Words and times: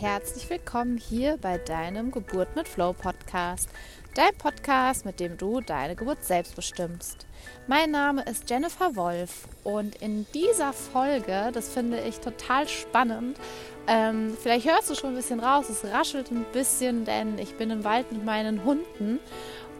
Herzlich 0.00 0.48
willkommen 0.48 0.96
hier 0.96 1.38
bei 1.38 1.58
deinem 1.58 2.12
Geburt 2.12 2.54
mit 2.54 2.68
Flow 2.68 2.92
Podcast. 2.92 3.68
Dein 4.14 4.32
Podcast, 4.38 5.04
mit 5.04 5.18
dem 5.18 5.36
du 5.36 5.60
deine 5.60 5.96
Geburt 5.96 6.22
selbst 6.22 6.54
bestimmst. 6.54 7.26
Mein 7.66 7.90
Name 7.90 8.22
ist 8.22 8.48
Jennifer 8.48 8.94
Wolf 8.94 9.48
und 9.64 9.96
in 9.96 10.24
dieser 10.32 10.72
Folge, 10.72 11.50
das 11.52 11.70
finde 11.70 12.00
ich 12.02 12.20
total 12.20 12.68
spannend, 12.68 13.40
ähm, 13.88 14.36
vielleicht 14.40 14.70
hörst 14.70 14.88
du 14.88 14.94
schon 14.94 15.10
ein 15.10 15.16
bisschen 15.16 15.40
raus, 15.40 15.68
es 15.68 15.84
raschelt 15.84 16.30
ein 16.30 16.46
bisschen, 16.52 17.04
denn 17.04 17.36
ich 17.36 17.56
bin 17.56 17.70
im 17.70 17.82
Wald 17.82 18.12
mit 18.12 18.24
meinen 18.24 18.62
Hunden 18.64 19.18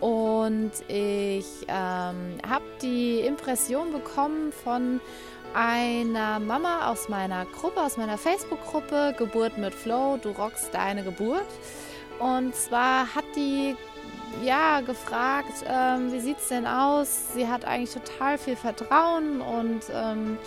und 0.00 0.72
ich 0.88 1.46
ähm, 1.68 2.38
habe 2.48 2.64
die 2.82 3.20
Impression 3.20 3.92
bekommen 3.92 4.50
von 4.50 5.00
einer 5.58 6.38
Mama 6.38 6.88
aus 6.88 7.08
meiner 7.08 7.44
Gruppe, 7.46 7.80
aus 7.80 7.96
meiner 7.96 8.16
Facebook-Gruppe 8.16 9.12
Geburt 9.18 9.58
mit 9.58 9.74
Flow, 9.74 10.16
du 10.16 10.30
rockst 10.30 10.72
deine 10.72 11.02
Geburt. 11.02 11.48
Und 12.20 12.54
zwar 12.54 13.12
hat 13.12 13.24
die 13.34 13.74
ja 14.44 14.80
gefragt, 14.82 15.64
ähm, 15.68 16.12
wie 16.12 16.20
sieht 16.20 16.38
es 16.38 16.46
denn 16.46 16.64
aus? 16.64 17.32
Sie 17.34 17.48
hat 17.48 17.64
eigentlich 17.64 17.92
total 17.92 18.38
viel 18.38 18.54
Vertrauen 18.54 19.40
und 19.40 19.80
ähm, 19.92 20.38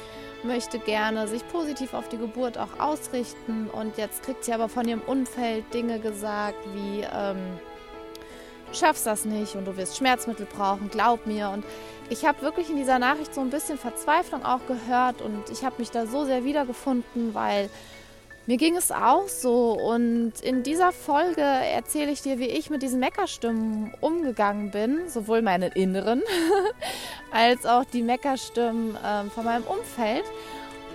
möchte 0.44 0.80
gerne 0.80 1.28
sich 1.28 1.46
positiv 1.50 1.94
auf 1.94 2.08
die 2.08 2.18
Geburt 2.18 2.58
auch 2.58 2.80
ausrichten. 2.80 3.70
Und 3.70 3.98
jetzt 3.98 4.23
kriegt 4.23 4.46
sie 4.46 4.54
aber 4.54 4.70
von 4.70 4.88
ihrem 4.88 5.02
Umfeld 5.02 5.66
Dinge 5.73 6.00
gesagt 6.00 6.58
wie 6.73 7.06
ähm, 7.14 7.59
schaffst 8.73 9.05
das 9.05 9.25
nicht 9.25 9.55
und 9.55 9.66
du 9.66 9.77
wirst 9.77 9.97
Schmerzmittel 9.97 10.45
brauchen, 10.45 10.89
glaub 10.89 11.25
mir. 11.25 11.50
Und 11.50 11.64
ich 12.09 12.25
habe 12.25 12.41
wirklich 12.41 12.69
in 12.69 12.78
dieser 12.78 13.00
Nachricht 13.00 13.33
so 13.33 13.41
ein 13.41 13.50
bisschen 13.50 13.78
Verzweiflung 13.78 14.45
auch 14.45 14.66
gehört 14.67 15.22
und 15.22 15.50
ich 15.52 15.63
habe 15.63 15.75
mich 15.80 15.91
da 15.91 16.05
so 16.05 16.25
sehr 16.25 16.44
wiedergefunden, 16.44 17.33
weil 17.33 17.69
mir 18.47 18.58
ging 18.58 18.75
es 18.75 18.91
auch 18.91 19.28
so. 19.28 19.72
Und 19.72 20.33
in 20.41 20.63
dieser 20.63 20.91
Folge 20.91 21.41
erzähle 21.41 22.11
ich 22.11 22.22
dir, 22.22 22.39
wie 22.39 22.47
ich 22.47 22.69
mit 22.69 22.81
diesen 22.81 23.00
Meckerstimmen 23.00 23.94
umgegangen 24.02 24.72
bin, 24.72 25.09
sowohl 25.09 25.41
meinen 25.41 25.72
inneren 25.72 26.23
als 27.31 27.66
auch 27.66 27.85
die 27.85 28.02
Meckerstimmen 28.02 28.95
äh, 28.95 29.30
von 29.30 29.45
meinem 29.45 29.63
Umfeld. 29.63 30.25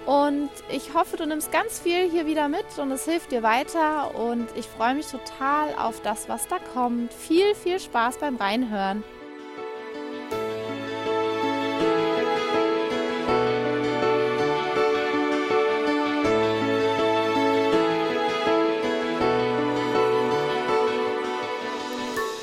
Und 0.06 0.50
ich 0.70 0.94
hoffe, 0.94 1.16
du 1.16 1.26
nimmst 1.26 1.50
ganz 1.50 1.80
viel 1.80 2.08
hier 2.08 2.26
wieder 2.26 2.48
mit 2.48 2.78
und 2.78 2.92
es 2.92 3.04
hilft 3.06 3.32
dir 3.32 3.42
weiter. 3.42 4.14
Und 4.14 4.46
ich 4.54 4.66
freue 4.66 4.94
mich 4.94 5.08
total 5.08 5.74
auf 5.76 6.00
das, 6.02 6.28
was 6.28 6.46
da 6.46 6.58
kommt. 6.72 7.12
Viel, 7.12 7.56
viel 7.56 7.80
Spaß 7.80 8.18
beim 8.18 8.36
Reinhören. 8.36 9.02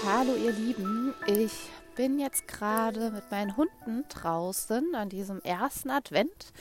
Hallo 0.05 0.35
ihr 0.35 0.51
Lieben, 0.51 1.13
ich 1.27 1.53
bin 1.95 2.19
jetzt 2.19 2.45
gerade 2.47 3.11
mit 3.11 3.31
meinen 3.31 3.55
Hunden 3.55 4.03
draußen 4.09 4.95
an 4.95 5.07
diesem 5.07 5.41
ersten 5.41 5.89
Advent 5.89 6.51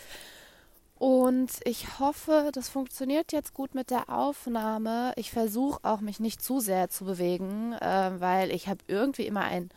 und 1.02 1.50
ich 1.64 1.98
hoffe, 1.98 2.50
das 2.52 2.68
funktioniert 2.68 3.32
jetzt 3.32 3.54
gut 3.54 3.74
mit 3.74 3.90
der 3.90 4.08
Aufnahme. 4.08 5.12
Ich 5.16 5.32
versuche 5.32 5.80
auch 5.82 6.00
mich 6.00 6.20
nicht 6.20 6.40
zu 6.40 6.60
sehr 6.60 6.90
zu 6.90 7.04
bewegen, 7.04 7.72
äh, 7.72 8.12
weil 8.20 8.52
ich 8.52 8.68
habe 8.68 8.78
irgendwie 8.86 9.26
immer 9.26 9.40
ein 9.40 9.70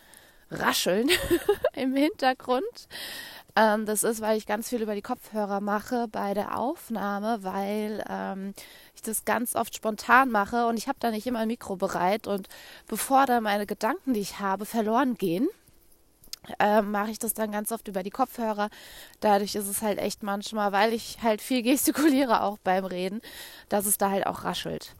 Rascheln 0.51 1.09
im 1.73 1.95
Hintergrund. 1.95 2.87
Ähm, 3.55 3.87
das 3.87 4.03
ist, 4.03 4.21
weil 4.21 4.37
ich 4.37 4.45
ganz 4.45 4.69
viel 4.69 4.83
über 4.83 4.93
die 4.93 5.01
Kopfhörer 5.01 5.61
mache 5.61 6.07
bei 6.09 6.35
der 6.35 6.59
Aufnahme, 6.59 7.39
weil 7.41 8.05
ähm, 8.07 8.53
ich 8.93 9.01
das 9.01 9.25
ganz 9.25 9.55
oft 9.55 9.75
spontan 9.75 10.29
mache 10.29 10.67
und 10.67 10.77
ich 10.77 10.87
habe 10.87 10.99
da 10.99 11.09
nicht 11.09 11.25
immer 11.25 11.39
ein 11.39 11.47
Mikro 11.47 11.75
bereit. 11.75 12.27
Und 12.27 12.49
bevor 12.85 13.25
dann 13.25 13.41
meine 13.41 13.65
Gedanken, 13.65 14.13
die 14.13 14.19
ich 14.19 14.37
habe, 14.39 14.65
verloren 14.65 15.15
gehen, 15.15 15.47
äh, 16.59 16.81
mache 16.81 17.11
ich 17.11 17.19
das 17.19 17.33
dann 17.33 17.51
ganz 17.51 17.71
oft 17.71 17.87
über 17.87 18.03
die 18.03 18.11
Kopfhörer. 18.11 18.69
Dadurch 19.19 19.55
ist 19.55 19.67
es 19.67 19.81
halt 19.81 19.99
echt 19.99 20.23
manchmal, 20.23 20.71
weil 20.71 20.93
ich 20.93 21.19
halt 21.21 21.41
viel 21.41 21.61
gestikuliere 21.63 22.41
auch 22.41 22.57
beim 22.59 22.85
Reden, 22.85 23.21
dass 23.69 23.85
es 23.85 23.97
da 23.97 24.09
halt 24.09 24.27
auch 24.27 24.43
raschelt. 24.43 24.93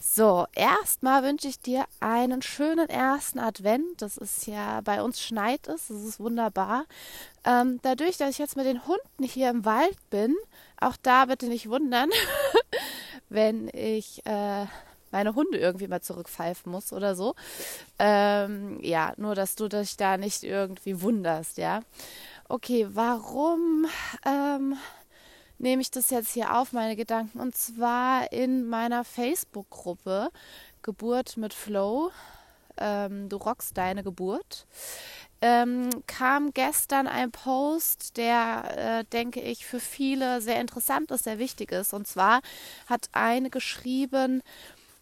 So, 0.00 0.46
erstmal 0.54 1.24
wünsche 1.24 1.48
ich 1.48 1.60
dir 1.60 1.84
einen 1.98 2.40
schönen 2.40 2.88
ersten 2.88 3.40
Advent. 3.40 4.00
Das 4.00 4.16
ist 4.16 4.46
ja, 4.46 4.80
bei 4.82 5.02
uns 5.02 5.20
schneit 5.20 5.66
es, 5.66 5.88
das 5.88 6.02
ist 6.02 6.20
wunderbar. 6.20 6.84
Ähm, 7.44 7.80
dadurch, 7.82 8.16
dass 8.16 8.30
ich 8.30 8.38
jetzt 8.38 8.56
mit 8.56 8.64
den 8.64 8.86
Hunden 8.86 9.24
hier 9.24 9.50
im 9.50 9.64
Wald 9.64 9.98
bin, 10.08 10.36
auch 10.80 10.96
da 11.02 11.24
bitte 11.24 11.46
nicht 11.46 11.68
wundern, 11.68 12.10
wenn 13.28 13.68
ich 13.74 14.24
äh, 14.24 14.66
meine 15.12 15.34
Hunde 15.34 15.58
irgendwie 15.58 15.88
mal 15.88 16.00
zurückpfeifen 16.00 16.70
muss 16.70 16.92
oder 16.92 17.14
so. 17.14 17.34
Ähm, 17.98 18.78
ja, 18.82 19.12
nur 19.16 19.34
dass 19.34 19.54
du 19.54 19.68
dich 19.68 19.96
da 19.96 20.16
nicht 20.16 20.44
irgendwie 20.44 21.00
wunderst, 21.00 21.58
ja. 21.58 21.80
Okay, 22.48 22.86
warum 22.90 23.86
ähm, 24.24 24.76
nehme 25.58 25.82
ich 25.82 25.90
das 25.90 26.10
jetzt 26.10 26.32
hier 26.32 26.56
auf, 26.56 26.72
meine 26.72 26.96
Gedanken? 26.96 27.40
Und 27.40 27.56
zwar 27.56 28.32
in 28.32 28.66
meiner 28.66 29.04
Facebook-Gruppe 29.04 30.30
Geburt 30.82 31.36
mit 31.36 31.52
Flow. 31.52 32.10
Ähm, 32.78 33.28
du 33.28 33.36
rockst 33.36 33.76
deine 33.76 34.02
Geburt. 34.02 34.66
Ähm, 35.40 35.90
kam 36.06 36.52
gestern 36.52 37.06
ein 37.06 37.30
Post, 37.30 38.16
der, 38.16 39.00
äh, 39.00 39.04
denke 39.04 39.40
ich, 39.40 39.66
für 39.66 39.78
viele 39.78 40.40
sehr 40.40 40.60
interessant 40.60 41.10
ist, 41.12 41.24
sehr 41.24 41.38
wichtig 41.38 41.70
ist. 41.70 41.92
Und 41.92 42.08
zwar 42.08 42.40
hat 42.86 43.08
eine 43.12 43.50
geschrieben, 43.50 44.42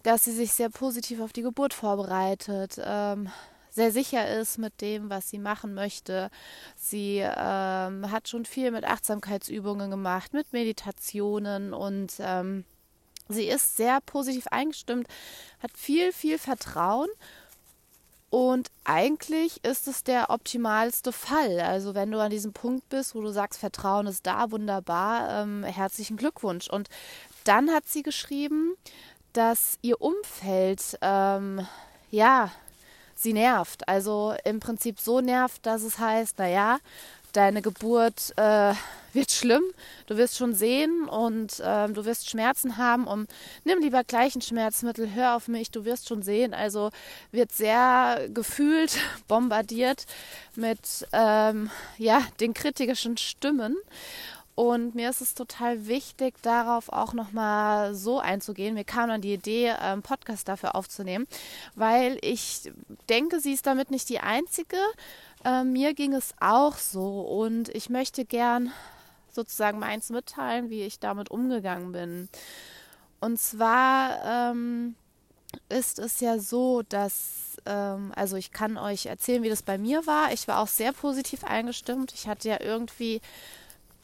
dass 0.06 0.22
sie 0.22 0.32
sich 0.32 0.52
sehr 0.52 0.70
positiv 0.70 1.20
auf 1.20 1.32
die 1.32 1.42
Geburt 1.42 1.74
vorbereitet, 1.74 2.80
ähm, 2.80 3.28
sehr 3.72 3.90
sicher 3.90 4.38
ist 4.38 4.56
mit 4.56 4.80
dem, 4.80 5.10
was 5.10 5.28
sie 5.28 5.38
machen 5.38 5.74
möchte. 5.74 6.30
Sie 6.76 7.18
ähm, 7.18 8.08
hat 8.12 8.28
schon 8.28 8.44
viel 8.44 8.70
mit 8.70 8.84
Achtsamkeitsübungen 8.84 9.90
gemacht, 9.90 10.32
mit 10.32 10.52
Meditationen 10.52 11.74
und 11.74 12.12
ähm, 12.20 12.64
sie 13.28 13.48
ist 13.48 13.76
sehr 13.76 14.00
positiv 14.00 14.46
eingestimmt, 14.46 15.08
hat 15.60 15.72
viel, 15.76 16.12
viel 16.12 16.38
Vertrauen. 16.38 17.08
Und 18.30 18.68
eigentlich 18.84 19.64
ist 19.64 19.88
es 19.88 20.04
der 20.04 20.30
optimalste 20.30 21.10
Fall. 21.10 21.58
Also 21.58 21.96
wenn 21.96 22.12
du 22.12 22.20
an 22.20 22.30
diesem 22.30 22.52
Punkt 22.52 22.88
bist, 22.90 23.16
wo 23.16 23.22
du 23.22 23.32
sagst, 23.32 23.58
Vertrauen 23.58 24.06
ist 24.06 24.24
da, 24.24 24.52
wunderbar, 24.52 25.42
ähm, 25.42 25.64
herzlichen 25.64 26.16
Glückwunsch. 26.16 26.70
Und 26.70 26.88
dann 27.42 27.70
hat 27.70 27.88
sie 27.88 28.02
geschrieben, 28.02 28.76
dass 29.36 29.78
ihr 29.82 30.00
Umfeld, 30.00 30.98
ähm, 31.02 31.66
ja, 32.10 32.50
sie 33.14 33.34
nervt. 33.34 33.86
Also 33.86 34.34
im 34.44 34.60
Prinzip 34.60 34.98
so 34.98 35.20
nervt, 35.20 35.64
dass 35.66 35.82
es 35.82 35.98
heißt, 35.98 36.38
naja, 36.38 36.78
deine 37.32 37.60
Geburt 37.60 38.32
äh, 38.36 38.72
wird 39.12 39.30
schlimm, 39.30 39.62
du 40.06 40.16
wirst 40.16 40.36
schon 40.36 40.54
sehen 40.54 41.06
und 41.08 41.60
äh, 41.60 41.88
du 41.88 42.04
wirst 42.06 42.30
Schmerzen 42.30 42.78
haben 42.78 43.06
und 43.06 43.28
nimm 43.64 43.80
lieber 43.80 44.04
gleich 44.04 44.34
ein 44.36 44.40
Schmerzmittel, 44.40 45.14
hör 45.14 45.36
auf 45.36 45.48
mich, 45.48 45.70
du 45.70 45.84
wirst 45.84 46.08
schon 46.08 46.22
sehen. 46.22 46.54
Also 46.54 46.90
wird 47.32 47.52
sehr 47.52 48.28
gefühlt 48.32 48.96
bombardiert 49.28 50.06
mit 50.54 51.06
ähm, 51.12 51.70
ja, 51.98 52.22
den 52.40 52.54
kritischen 52.54 53.18
Stimmen. 53.18 53.76
Und 54.56 54.94
mir 54.94 55.10
ist 55.10 55.20
es 55.20 55.34
total 55.34 55.86
wichtig, 55.86 56.40
darauf 56.40 56.88
auch 56.88 57.12
nochmal 57.12 57.94
so 57.94 58.18
einzugehen. 58.18 58.74
Mir 58.74 58.84
kam 58.84 59.10
dann 59.10 59.20
die 59.20 59.34
Idee, 59.34 59.70
einen 59.70 59.98
ähm, 59.98 60.02
Podcast 60.02 60.48
dafür 60.48 60.74
aufzunehmen, 60.74 61.26
weil 61.74 62.18
ich 62.22 62.72
denke, 63.10 63.38
sie 63.40 63.52
ist 63.52 63.66
damit 63.66 63.90
nicht 63.90 64.08
die 64.08 64.20
Einzige. 64.20 64.78
Äh, 65.44 65.62
mir 65.62 65.92
ging 65.92 66.14
es 66.14 66.34
auch 66.40 66.78
so 66.78 67.20
und 67.20 67.68
ich 67.68 67.90
möchte 67.90 68.24
gern 68.24 68.72
sozusagen 69.30 69.78
meins 69.78 70.08
mitteilen, 70.08 70.70
wie 70.70 70.84
ich 70.84 71.00
damit 71.00 71.30
umgegangen 71.30 71.92
bin. 71.92 72.30
Und 73.20 73.38
zwar 73.38 74.24
ähm, 74.24 74.94
ist 75.68 75.98
es 75.98 76.20
ja 76.20 76.38
so, 76.38 76.80
dass, 76.80 77.58
ähm, 77.66 78.10
also 78.16 78.36
ich 78.36 78.52
kann 78.52 78.78
euch 78.78 79.04
erzählen, 79.04 79.42
wie 79.42 79.50
das 79.50 79.62
bei 79.62 79.76
mir 79.76 80.06
war. 80.06 80.32
Ich 80.32 80.48
war 80.48 80.60
auch 80.60 80.68
sehr 80.68 80.94
positiv 80.94 81.44
eingestimmt. 81.44 82.14
Ich 82.14 82.26
hatte 82.26 82.48
ja 82.48 82.58
irgendwie 82.60 83.20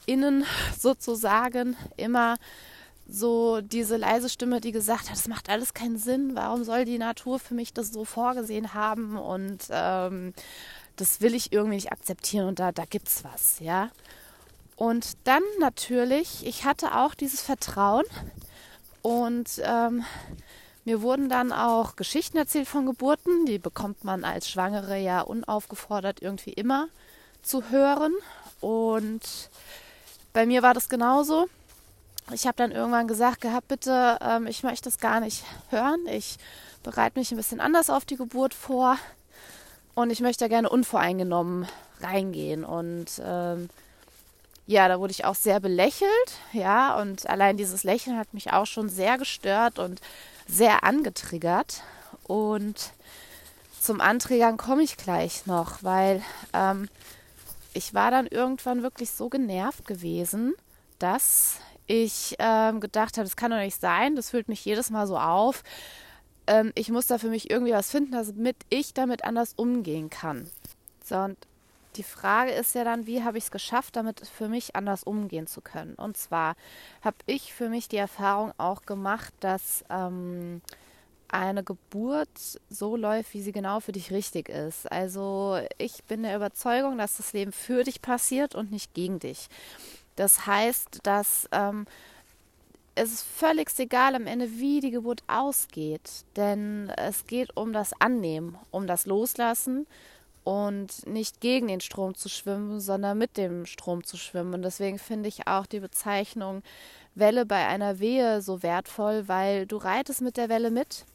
innen 0.05 0.45
sozusagen 0.79 1.75
immer 1.97 2.37
so 3.07 3.61
diese 3.61 3.97
leise 3.97 4.29
Stimme, 4.29 4.61
die 4.61 4.71
gesagt 4.71 5.09
hat, 5.09 5.17
es 5.17 5.27
macht 5.27 5.49
alles 5.49 5.73
keinen 5.73 5.97
Sinn, 5.97 6.35
warum 6.35 6.63
soll 6.63 6.85
die 6.85 6.97
Natur 6.97 7.39
für 7.39 7.53
mich 7.53 7.73
das 7.73 7.91
so 7.91 8.05
vorgesehen 8.05 8.73
haben 8.73 9.17
und 9.17 9.63
ähm, 9.69 10.33
das 10.95 11.21
will 11.21 11.35
ich 11.35 11.51
irgendwie 11.51 11.75
nicht 11.75 11.91
akzeptieren 11.91 12.47
und 12.47 12.59
da, 12.59 12.71
da 12.71 12.83
es 13.05 13.23
was, 13.23 13.59
ja. 13.59 13.89
Und 14.75 15.17
dann 15.25 15.43
natürlich, 15.59 16.45
ich 16.45 16.65
hatte 16.65 16.95
auch 16.95 17.13
dieses 17.13 17.41
Vertrauen 17.41 18.05
und 19.01 19.61
ähm, 19.63 20.03
mir 20.85 21.01
wurden 21.01 21.29
dann 21.29 21.51
auch 21.51 21.95
Geschichten 21.95 22.37
erzählt 22.37 22.67
von 22.67 22.85
Geburten, 22.85 23.45
die 23.45 23.59
bekommt 23.59 24.03
man 24.03 24.23
als 24.23 24.49
Schwangere 24.49 24.97
ja 24.97 25.21
unaufgefordert 25.21 26.21
irgendwie 26.21 26.53
immer 26.53 26.87
zu 27.41 27.69
hören 27.69 28.13
und 28.59 29.21
bei 30.33 30.45
mir 30.45 30.63
war 30.63 30.73
das 30.73 30.89
genauso. 30.89 31.47
ich 32.31 32.47
habe 32.47 32.57
dann 32.57 32.71
irgendwann 32.71 33.07
gesagt 33.07 33.41
gehabt, 33.41 33.67
bitte, 33.67 34.17
ähm, 34.21 34.47
ich 34.47 34.63
möchte 34.63 34.85
das 34.89 34.97
gar 34.99 35.19
nicht 35.19 35.43
hören. 35.69 36.05
Ich 36.07 36.37
bereite 36.81 37.19
mich 37.19 37.31
ein 37.31 37.37
bisschen 37.37 37.59
anders 37.59 37.89
auf 37.89 38.05
die 38.05 38.17
Geburt 38.17 38.53
vor 38.53 38.97
und 39.95 40.09
ich 40.09 40.21
möchte 40.21 40.45
da 40.45 40.47
gerne 40.49 40.69
unvoreingenommen 40.69 41.67
reingehen. 42.01 42.65
Und 42.65 43.21
ähm, 43.23 43.69
ja, 44.65 44.87
da 44.87 44.99
wurde 44.99 45.11
ich 45.11 45.25
auch 45.25 45.35
sehr 45.35 45.59
belächelt, 45.59 46.09
ja, 46.53 46.99
und 46.99 47.29
allein 47.29 47.57
dieses 47.57 47.83
Lächeln 47.83 48.17
hat 48.17 48.33
mich 48.33 48.53
auch 48.53 48.65
schon 48.65 48.89
sehr 48.89 49.17
gestört 49.17 49.77
und 49.77 50.01
sehr 50.47 50.83
angetriggert. 50.83 51.81
Und 52.23 52.93
zum 53.81 53.99
Anträgern 53.99 54.55
komme 54.55 54.83
ich 54.83 54.95
gleich 54.95 55.45
noch, 55.45 55.83
weil 55.83 56.23
ähm, 56.53 56.87
ich 57.73 57.93
war 57.93 58.11
dann 58.11 58.27
irgendwann 58.27 58.83
wirklich 58.83 59.11
so 59.11 59.29
genervt 59.29 59.85
gewesen, 59.85 60.53
dass 60.99 61.59
ich 61.87 62.35
ähm, 62.39 62.79
gedacht 62.79 63.17
habe, 63.17 63.25
das 63.25 63.35
kann 63.35 63.51
doch 63.51 63.57
nicht 63.57 63.79
sein, 63.79 64.15
das 64.15 64.29
fühlt 64.29 64.47
mich 64.47 64.63
jedes 64.63 64.89
Mal 64.89 65.07
so 65.07 65.17
auf. 65.17 65.63
Ähm, 66.47 66.71
ich 66.75 66.89
muss 66.89 67.07
da 67.07 67.17
für 67.17 67.29
mich 67.29 67.49
irgendwie 67.49 67.73
was 67.73 67.91
finden, 67.91 68.11
damit 68.11 68.57
ich 68.69 68.93
damit 68.93 69.23
anders 69.23 69.53
umgehen 69.53 70.09
kann. 70.09 70.49
So, 71.03 71.17
und 71.17 71.37
die 71.95 72.03
Frage 72.03 72.51
ist 72.51 72.73
ja 72.75 72.83
dann, 72.83 73.05
wie 73.05 73.23
habe 73.23 73.37
ich 73.37 73.45
es 73.45 73.51
geschafft, 73.51 73.95
damit 73.95 74.21
für 74.25 74.47
mich 74.47 74.75
anders 74.75 75.03
umgehen 75.03 75.47
zu 75.47 75.61
können? 75.61 75.95
Und 75.95 76.17
zwar 76.17 76.55
habe 77.01 77.17
ich 77.25 77.53
für 77.53 77.69
mich 77.69 77.87
die 77.87 77.97
Erfahrung 77.97 78.51
auch 78.57 78.83
gemacht, 78.83 79.33
dass 79.41 79.83
ähm, 79.89 80.61
eine 81.33 81.63
Geburt 81.63 82.59
so 82.69 82.95
läuft, 82.95 83.33
wie 83.33 83.41
sie 83.41 83.51
genau 83.51 83.79
für 83.79 83.91
dich 83.91 84.11
richtig 84.11 84.49
ist. 84.49 84.91
Also 84.91 85.59
ich 85.77 86.03
bin 86.03 86.23
der 86.23 86.35
Überzeugung, 86.35 86.97
dass 86.97 87.17
das 87.17 87.33
Leben 87.33 87.51
für 87.51 87.83
dich 87.83 88.01
passiert 88.01 88.55
und 88.55 88.71
nicht 88.71 88.93
gegen 88.93 89.19
dich. 89.19 89.47
Das 90.15 90.45
heißt, 90.45 90.99
dass 91.03 91.49
ähm, 91.51 91.85
es 92.95 93.11
ist 93.11 93.23
völlig 93.23 93.69
egal 93.79 94.15
am 94.15 94.27
Ende, 94.27 94.59
wie 94.59 94.79
die 94.79 94.91
Geburt 94.91 95.23
ausgeht, 95.27 96.23
denn 96.35 96.89
es 96.97 97.25
geht 97.25 97.57
um 97.57 97.73
das 97.73 97.91
Annehmen, 97.99 98.57
um 98.69 98.85
das 98.85 99.07
Loslassen 99.07 99.87
und 100.43 101.07
nicht 101.07 101.41
gegen 101.41 101.67
den 101.67 101.81
Strom 101.81 102.15
zu 102.15 102.29
schwimmen, 102.29 102.79
sondern 102.79 103.17
mit 103.17 103.37
dem 103.37 103.65
Strom 103.65 104.03
zu 104.03 104.17
schwimmen. 104.17 104.53
Und 104.53 104.61
deswegen 104.61 104.99
finde 104.99 105.29
ich 105.29 105.47
auch 105.47 105.65
die 105.65 105.79
Bezeichnung 105.79 106.61
Welle 107.15 107.45
bei 107.45 107.65
einer 107.67 107.99
Wehe 107.99 108.41
so 108.41 108.61
wertvoll, 108.61 109.27
weil 109.27 109.65
du 109.65 109.77
reitest 109.77 110.21
mit 110.21 110.37
der 110.37 110.49
Welle 110.49 110.69
mit. 110.69 111.05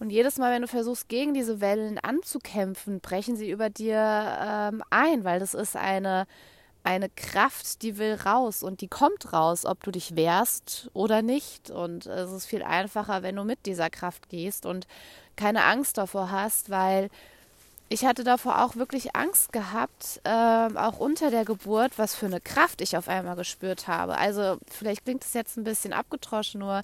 Und 0.00 0.08
jedes 0.10 0.38
Mal, 0.38 0.52
wenn 0.52 0.62
du 0.62 0.68
versuchst, 0.68 1.08
gegen 1.10 1.34
diese 1.34 1.60
Wellen 1.60 1.98
anzukämpfen, 1.98 3.00
brechen 3.00 3.36
sie 3.36 3.50
über 3.50 3.68
dir 3.68 3.98
ähm, 4.40 4.82
ein, 4.88 5.24
weil 5.24 5.40
das 5.40 5.52
ist 5.52 5.76
eine, 5.76 6.26
eine 6.82 7.10
Kraft, 7.10 7.82
die 7.82 7.98
will 7.98 8.14
raus 8.14 8.62
und 8.62 8.80
die 8.80 8.88
kommt 8.88 9.34
raus, 9.34 9.66
ob 9.66 9.84
du 9.84 9.90
dich 9.90 10.16
wehrst 10.16 10.90
oder 10.94 11.20
nicht. 11.20 11.70
Und 11.70 12.06
es 12.06 12.32
ist 12.32 12.46
viel 12.46 12.62
einfacher, 12.62 13.22
wenn 13.22 13.36
du 13.36 13.44
mit 13.44 13.66
dieser 13.66 13.90
Kraft 13.90 14.30
gehst 14.30 14.64
und 14.64 14.86
keine 15.36 15.64
Angst 15.64 15.98
davor 15.98 16.30
hast, 16.30 16.70
weil 16.70 17.10
ich 17.90 18.06
hatte 18.06 18.24
davor 18.24 18.64
auch 18.64 18.76
wirklich 18.76 19.14
Angst 19.14 19.52
gehabt, 19.52 20.22
äh, 20.24 20.30
auch 20.30 20.98
unter 20.98 21.30
der 21.30 21.44
Geburt, 21.44 21.98
was 21.98 22.14
für 22.14 22.26
eine 22.26 22.40
Kraft 22.40 22.80
ich 22.80 22.96
auf 22.96 23.08
einmal 23.08 23.36
gespürt 23.36 23.86
habe. 23.86 24.16
Also 24.16 24.56
vielleicht 24.66 25.04
klingt 25.04 25.24
es 25.24 25.34
jetzt 25.34 25.58
ein 25.58 25.64
bisschen 25.64 25.92
abgetroschen, 25.92 26.60
nur 26.60 26.82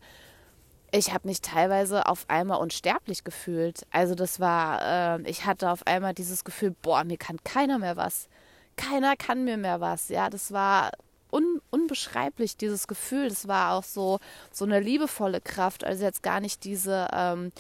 ich 0.97 1.13
habe 1.13 1.29
mich 1.29 1.43
teilweise 1.43 2.07
auf 2.07 2.25
einmal 2.29 2.59
unsterblich 2.59 3.25
gefühlt. 3.25 3.87
Also 3.91 4.15
das 4.15 4.41
war, 4.41 5.19
äh, 5.19 5.31
ich 5.31 5.45
hatte 5.45 5.71
auf 5.71 5.87
einmal 5.87 6.15
dieses 6.15 6.45
Gefühl, 6.45 6.75
boah, 6.83 7.05
mir 7.05 7.19
kann 7.19 7.39
keiner 7.45 7.79
mehr 7.79 7.97
was. 7.97 8.29
Keiner 8.77 9.17
kann 9.17 9.45
mir 9.45 9.57
mehr 9.57 9.81
was. 9.81 10.09
Ja, 10.09 10.31
das 10.31 10.53
war 10.53 10.93
un 11.31 11.61
unbeschreiblich, 11.71 12.57
dieses 12.57 12.89
Gefühl. 12.89 13.29
Das 13.29 13.49
war 13.49 13.75
auch 13.75 13.85
so, 13.85 14.19
so 14.53 14.65
eine 14.65 14.81
liebevolle 14.81 15.41
Kraft. 15.41 15.85
Also 15.85 16.05
jetzt 16.05 16.23
gar 16.23 16.41
nicht 16.41 16.65
diese 16.65 17.09
ähm, 17.13 17.53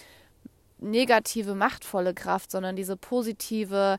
negative, 0.78 1.54
machtvolle 1.54 2.14
Kraft, 2.14 2.50
sondern 2.50 2.76
diese 2.76 2.96
positive 2.96 3.98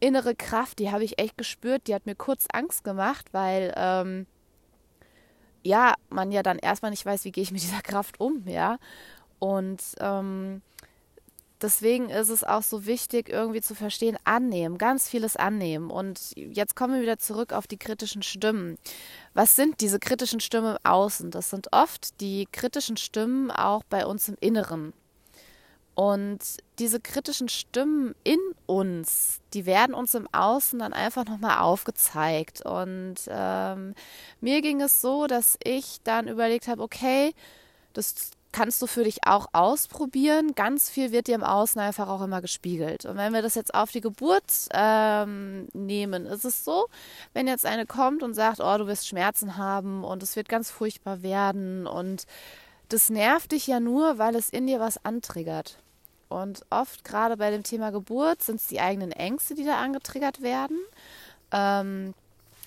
innere 0.00 0.34
Kraft, 0.34 0.78
die 0.78 0.90
habe 0.90 1.04
ich 1.04 1.18
echt 1.18 1.38
gespürt. 1.38 1.86
Die 1.86 1.94
hat 1.94 2.06
mir 2.06 2.16
kurz 2.16 2.46
Angst 2.52 2.84
gemacht, 2.84 3.26
weil 3.32 3.72
ähm, 3.76 4.26
ja, 5.62 5.94
man 6.08 6.32
ja 6.32 6.42
dann 6.42 6.58
erstmal 6.58 6.90
nicht 6.90 7.06
weiß, 7.06 7.24
wie 7.24 7.32
gehe 7.32 7.42
ich 7.42 7.52
mit 7.52 7.62
dieser 7.62 7.82
Kraft 7.82 8.20
um, 8.20 8.46
ja. 8.46 8.78
Und 9.38 9.80
ähm, 10.00 10.62
deswegen 11.60 12.10
ist 12.10 12.28
es 12.28 12.44
auch 12.44 12.62
so 12.62 12.86
wichtig, 12.86 13.28
irgendwie 13.28 13.60
zu 13.60 13.74
verstehen, 13.74 14.16
annehmen, 14.24 14.78
ganz 14.78 15.08
vieles 15.08 15.36
annehmen. 15.36 15.90
Und 15.90 16.32
jetzt 16.36 16.76
kommen 16.76 16.94
wir 16.94 17.02
wieder 17.02 17.18
zurück 17.18 17.52
auf 17.52 17.66
die 17.66 17.78
kritischen 17.78 18.22
Stimmen. 18.22 18.78
Was 19.34 19.56
sind 19.56 19.80
diese 19.80 19.98
kritischen 19.98 20.40
Stimmen 20.40 20.76
im 20.76 20.84
Außen? 20.84 21.30
Das 21.30 21.50
sind 21.50 21.72
oft 21.72 22.20
die 22.20 22.46
kritischen 22.52 22.96
Stimmen 22.96 23.50
auch 23.50 23.82
bei 23.84 24.06
uns 24.06 24.28
im 24.28 24.36
Inneren. 24.40 24.92
Und 25.94 26.38
diese 26.78 27.00
kritischen 27.00 27.48
Stimmen 27.48 28.14
in 28.24 28.38
uns, 28.66 29.40
die 29.52 29.66
werden 29.66 29.94
uns 29.94 30.14
im 30.14 30.26
Außen 30.32 30.78
dann 30.78 30.92
einfach 30.92 31.26
nochmal 31.26 31.58
aufgezeigt. 31.58 32.64
Und 32.64 33.16
ähm, 33.28 33.94
mir 34.40 34.62
ging 34.62 34.80
es 34.80 35.00
so, 35.00 35.26
dass 35.26 35.58
ich 35.62 36.00
dann 36.02 36.28
überlegt 36.28 36.68
habe, 36.68 36.82
okay, 36.82 37.34
das 37.92 38.30
kannst 38.52 38.80
du 38.80 38.86
für 38.86 39.04
dich 39.04 39.26
auch 39.26 39.46
ausprobieren. 39.52 40.54
Ganz 40.54 40.88
viel 40.88 41.10
wird 41.10 41.26
dir 41.26 41.34
im 41.34 41.44
Außen 41.44 41.80
einfach 41.80 42.08
auch 42.08 42.22
immer 42.22 42.40
gespiegelt. 42.40 43.04
Und 43.04 43.16
wenn 43.16 43.32
wir 43.32 43.42
das 43.42 43.54
jetzt 43.54 43.74
auf 43.74 43.90
die 43.90 44.00
Geburt 44.00 44.68
ähm, 44.72 45.68
nehmen, 45.72 46.26
ist 46.26 46.44
es 46.44 46.64
so, 46.64 46.86
wenn 47.32 47.48
jetzt 47.48 47.66
eine 47.66 47.86
kommt 47.86 48.22
und 48.22 48.34
sagt, 48.34 48.60
oh, 48.60 48.78
du 48.78 48.86
wirst 48.86 49.08
Schmerzen 49.08 49.56
haben 49.56 50.04
und 50.04 50.22
es 50.22 50.36
wird 50.36 50.48
ganz 50.48 50.70
furchtbar 50.70 51.22
werden 51.22 51.86
und 51.86 52.26
das 52.88 53.08
nervt 53.08 53.52
dich 53.52 53.66
ja 53.66 53.80
nur, 53.80 54.18
weil 54.18 54.36
es 54.36 54.50
in 54.50 54.66
dir 54.66 54.78
was 54.78 55.02
antriggert. 55.02 55.81
Und 56.32 56.64
oft, 56.70 57.04
gerade 57.04 57.36
bei 57.36 57.50
dem 57.50 57.62
Thema 57.62 57.90
Geburt, 57.90 58.42
sind 58.42 58.56
es 58.56 58.66
die 58.66 58.80
eigenen 58.80 59.12
Ängste, 59.12 59.54
die 59.54 59.64
da 59.64 59.78
angetriggert 59.78 60.40
werden. 60.40 60.78
Ähm, 61.50 62.14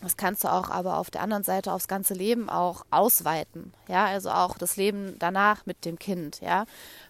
das 0.02 0.18
kannst 0.18 0.44
du 0.44 0.52
auch 0.52 0.70
aber 0.70 0.98
auf 0.98 1.10
der 1.10 1.22
anderen 1.22 1.44
Seite 1.44 1.74
aufs 1.74 1.88
ganze 1.88 2.14
Leben 2.14 2.48
auch 2.48 2.86
ausweiten. 2.92 3.74
Ja, 3.88 4.06
also 4.06 4.30
auch 4.30 4.58
das 4.58 4.78
Leben 4.78 5.16
danach 5.18 5.66
mit 5.66 5.84
dem 5.84 5.98
Kind. 5.98 6.42
Ja, 6.42 6.66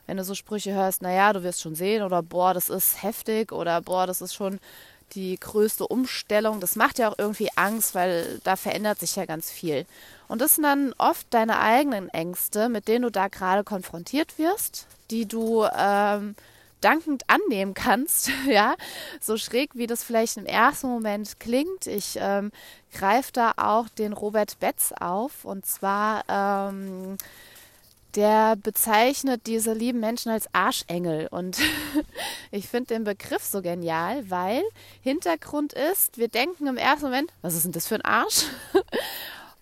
wenn 0.08 0.16
du 0.16 0.24
so 0.24 0.34
Sprüche 0.34 0.74
hörst, 0.74 1.02
naja, 1.02 1.34
du 1.34 1.44
wirst 1.44 1.62
schon 1.62 1.76
sehen 1.76 2.04
oder 2.04 2.24
boah, 2.24 2.54
das 2.54 2.70
ist 2.70 3.04
heftig 3.04 3.52
oder 3.52 3.82
boah, 3.82 4.08
das 4.08 4.22
ist 4.22 4.34
schon 4.34 4.60
die 5.16 5.40
größte 5.40 5.88
Umstellung. 5.88 6.60
Das 6.60 6.76
macht 6.76 7.00
ja 7.00 7.10
auch 7.10 7.16
irgendwie 7.18 7.50
Angst, 7.56 7.96
weil 7.96 8.40
da 8.44 8.56
verändert 8.56 9.00
sich 9.00 9.16
ja 9.16 9.26
ganz 9.26 9.50
viel. 9.50 9.86
Und 10.28 10.42
das 10.42 10.56
sind 10.56 10.64
dann 10.64 10.94
oft 10.98 11.26
deine 11.32 11.60
eigenen 11.60 12.10
Ängste, 12.10 12.70
mit 12.70 12.88
denen 12.88 13.04
du 13.04 13.12
da 13.12 13.28
gerade 13.28 13.64
konfrontiert 13.64 14.38
wirst, 14.38 14.88
die 15.12 15.26
du 15.26 15.66
ähm, 15.78 16.36
dankend 16.82 17.24
annehmen 17.28 17.74
kannst, 17.76 18.30
ja, 18.48 18.76
so 19.20 19.38
schräg 19.38 19.72
wie 19.74 19.88
das 19.88 20.04
vielleicht 20.04 20.38
im 20.38 20.46
ersten 20.46 20.88
Moment 20.88 21.40
klingt. 21.40 21.88
Ich 21.88 22.18
ähm, 22.20 22.52
greife 22.94 23.32
da 23.32 23.54
auch 23.58 23.90
den 23.90 24.14
Robert 24.14 24.60
Betz 24.60 24.94
auf 25.00 25.46
und 25.46 25.66
zwar 25.66 26.24
ähm, 26.28 27.18
der 28.16 28.56
bezeichnet 28.56 29.42
diese 29.46 29.74
lieben 29.74 30.00
Menschen 30.00 30.32
als 30.32 30.48
Arschengel. 30.54 31.28
Und 31.32 31.58
ich 32.52 32.68
finde 32.68 32.94
den 32.94 33.04
Begriff 33.04 33.44
so 33.44 33.62
genial, 33.62 34.30
weil 34.30 34.64
Hintergrund 35.02 35.74
ist, 35.74 36.18
wir 36.18 36.28
denken 36.28 36.68
im 36.68 36.78
ersten 36.78 37.06
Moment, 37.06 37.32
was 37.42 37.56
ist 37.56 37.66
denn 37.66 37.72
das 37.72 37.88
für 37.88 37.96
ein 37.96 38.06
Arsch? 38.06 38.46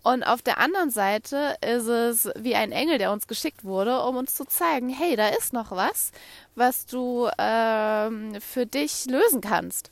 Und 0.04 0.24
auf 0.24 0.42
der 0.42 0.58
anderen 0.58 0.92
Seite 0.92 1.56
ist 1.62 1.88
es 1.88 2.30
wie 2.36 2.56
ein 2.56 2.74
Engel, 2.74 2.98
der 2.98 3.14
uns 3.14 3.26
geschickt 3.26 3.64
wurde, 3.64 4.02
um 4.04 4.18
uns 4.18 4.36
zu 4.36 4.44
zeigen, 4.44 4.90
hey, 4.90 5.16
da 5.16 5.30
ist 5.30 5.54
noch 5.54 5.72
was, 5.72 6.12
was 6.56 6.86
du 6.86 7.30
ähm, 7.38 8.36
für 8.42 8.66
dich 8.66 9.06
lösen 9.06 9.40
kannst. 9.40 9.92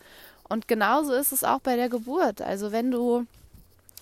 Und 0.49 0.67
genauso 0.67 1.13
ist 1.13 1.31
es 1.31 1.45
auch 1.45 1.61
bei 1.61 1.77
der 1.77 1.87
Geburt. 1.87 2.41
Also 2.41 2.73
wenn 2.73 2.91
du, 2.91 3.25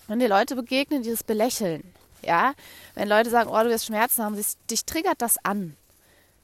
wenn 0.08 0.18
dir 0.18 0.28
Leute 0.28 0.56
begegnen, 0.56 1.04
die 1.04 1.10
das 1.10 1.22
belächeln, 1.22 1.84
ja, 2.22 2.54
wenn 2.94 3.08
Leute 3.08 3.30
sagen, 3.30 3.50
oh, 3.50 3.62
du 3.62 3.70
wirst 3.70 3.86
Schmerzen 3.86 4.24
haben, 4.24 4.36
dich, 4.70 4.84
triggert 4.84 5.20
das 5.22 5.44
an, 5.44 5.76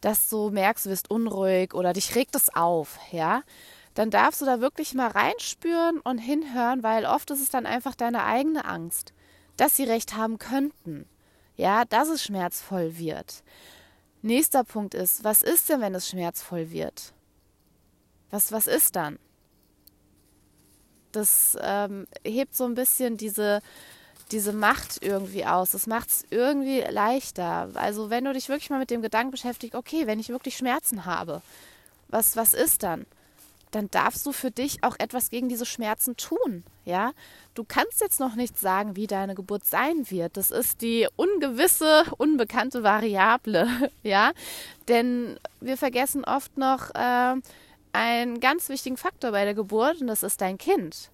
dass 0.01 0.29
du 0.29 0.51
merkst, 0.51 0.87
du 0.87 0.91
wirst 0.91 1.11
unruhig 1.11 1.75
oder 1.75 1.93
dich 1.93 2.15
regt 2.15 2.35
es 2.35 2.55
auf, 2.55 2.99
ja, 3.13 3.43
dann 3.95 4.11
darfst 4.11 4.43
du 4.43 4.45
da 4.45 4.61
wirklich 4.61 4.95
mal 4.95 5.09
reinspüren 5.09 6.01
und 6.01 6.19
hinhören, 6.19 6.83
weil 6.83 7.07
oft 7.07 7.31
ist 7.31 7.41
es 7.41 7.51
dann 7.51 7.67
einfach 7.67 7.95
deine 7.95 8.25
eigene 8.25 8.65
Angst, 8.67 9.15
dass 9.57 9.77
sie 9.77 9.85
recht 9.85 10.15
haben 10.17 10.39
könnten, 10.39 11.09
ja, 11.57 11.85
dass 11.87 12.09
es 12.09 12.23
schmerzvoll 12.23 12.99
wird. 12.99 13.43
Nächster 14.23 14.65
Punkt 14.65 14.95
ist, 14.95 15.25
was 15.25 15.43
ist 15.43 15.69
denn, 15.69 15.81
wenn 15.81 15.95
es 15.95 16.09
schmerzvoll 16.09 16.71
wird? 16.71 17.15
Was, 18.31 18.53
was 18.53 18.67
ist 18.67 18.97
dann? 18.97 19.19
Das 21.13 21.57
ähm, 21.61 22.07
hebt 22.25 22.55
so 22.55 22.65
ein 22.65 22.75
bisschen 22.75 23.17
diese, 23.17 23.63
diese 24.33 24.53
Macht 24.53 25.03
irgendwie 25.03 25.47
aus. 25.47 25.71
Das 25.71 25.87
macht 25.87 26.09
es 26.09 26.25
irgendwie 26.31 26.81
leichter. 26.81 27.71
Also 27.75 28.11
wenn 28.11 28.25
du 28.25 28.33
dich 28.33 28.49
wirklich 28.49 28.71
mal 28.71 28.79
mit 28.79 28.91
dem 28.91 29.03
Gedanken 29.03 29.31
beschäftigst, 29.31 29.75
okay, 29.75 30.07
wenn 30.07 30.21
ich 30.21 30.29
wirklich 30.29 30.57
Schmerzen 30.57 31.05
habe, 31.05 31.43
was, 32.09 32.37
was 32.37 32.55
ist 32.55 32.83
dann? 32.83 33.07
dann 33.77 33.91
darfst 33.91 34.25
du 34.25 34.33
für 34.33 34.51
dich 34.51 34.83
auch 34.83 34.97
etwas 34.99 35.29
gegen 35.29 35.49
diese 35.49 35.67
Schmerzen 35.67 36.17
tun. 36.17 36.65
Ja, 36.85 37.13
du 37.55 37.63
kannst 37.63 38.01
jetzt 38.01 38.21
noch 38.21 38.35
nicht 38.35 38.59
sagen, 38.59 38.97
wie 38.97 39.07
deine 39.07 39.35
Geburt 39.35 39.67
sein 39.67 40.11
wird. 40.11 40.37
Das 40.37 40.51
ist 40.51 40.81
die 40.81 41.09
ungewisse, 41.17 42.05
unbekannte 42.17 42.83
Variable. 42.83 43.69
Ja, 44.03 44.33
denn 44.89 45.39
wir 45.61 45.77
vergessen 45.77 46.25
oft 46.25 46.57
noch 46.57 46.95
äh, 46.95 47.35
einen 47.93 48.41
ganz 48.41 48.69
wichtigen 48.69 48.97
Faktor 48.97 49.33
bei 49.33 49.45
der 49.45 49.55
Geburt 49.55 50.01
und 50.01 50.07
das 50.07 50.23
ist 50.23 50.41
dein 50.41 50.59
Kind. 50.59 51.11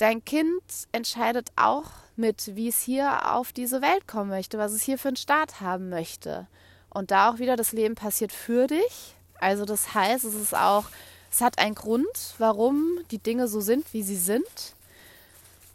Dein 0.00 0.24
Kind 0.24 0.62
entscheidet 0.92 1.50
auch 1.56 1.84
mit, 2.16 2.56
wie 2.56 2.68
es 2.68 2.80
hier 2.80 3.34
auf 3.34 3.52
diese 3.52 3.82
Welt 3.82 4.08
kommen 4.08 4.30
möchte, 4.30 4.56
was 4.56 4.72
es 4.72 4.80
hier 4.80 4.96
für 4.96 5.08
einen 5.08 5.16
Start 5.18 5.60
haben 5.60 5.90
möchte. 5.90 6.46
Und 6.88 7.10
da 7.10 7.30
auch 7.30 7.38
wieder, 7.38 7.54
das 7.54 7.72
Leben 7.72 7.96
passiert 7.96 8.32
für 8.32 8.66
dich. 8.66 9.14
Also 9.40 9.66
das 9.66 9.92
heißt, 9.92 10.24
es 10.24 10.32
ist 10.34 10.56
auch, 10.56 10.86
es 11.30 11.42
hat 11.42 11.58
einen 11.58 11.74
Grund, 11.74 12.06
warum 12.38 13.00
die 13.10 13.18
Dinge 13.18 13.46
so 13.46 13.60
sind, 13.60 13.92
wie 13.92 14.02
sie 14.02 14.16
sind. 14.16 14.74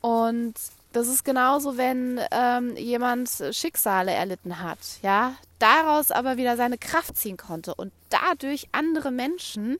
Und 0.02 0.56
das 0.92 1.08
ist 1.08 1.24
genauso, 1.24 1.78
wenn 1.78 2.20
ähm, 2.32 2.76
jemand 2.78 3.30
Schicksale 3.52 4.12
erlitten 4.12 4.60
hat, 4.60 4.80
ja, 5.04 5.36
daraus 5.60 6.10
aber 6.10 6.38
wieder 6.38 6.58
seine 6.58 6.80
Kraft 6.80 7.16
ziehen 7.16 7.38
konnte 7.38 7.76
und 7.76 7.94
dadurch 8.10 8.70
andere 8.72 9.12
Menschen 9.12 9.78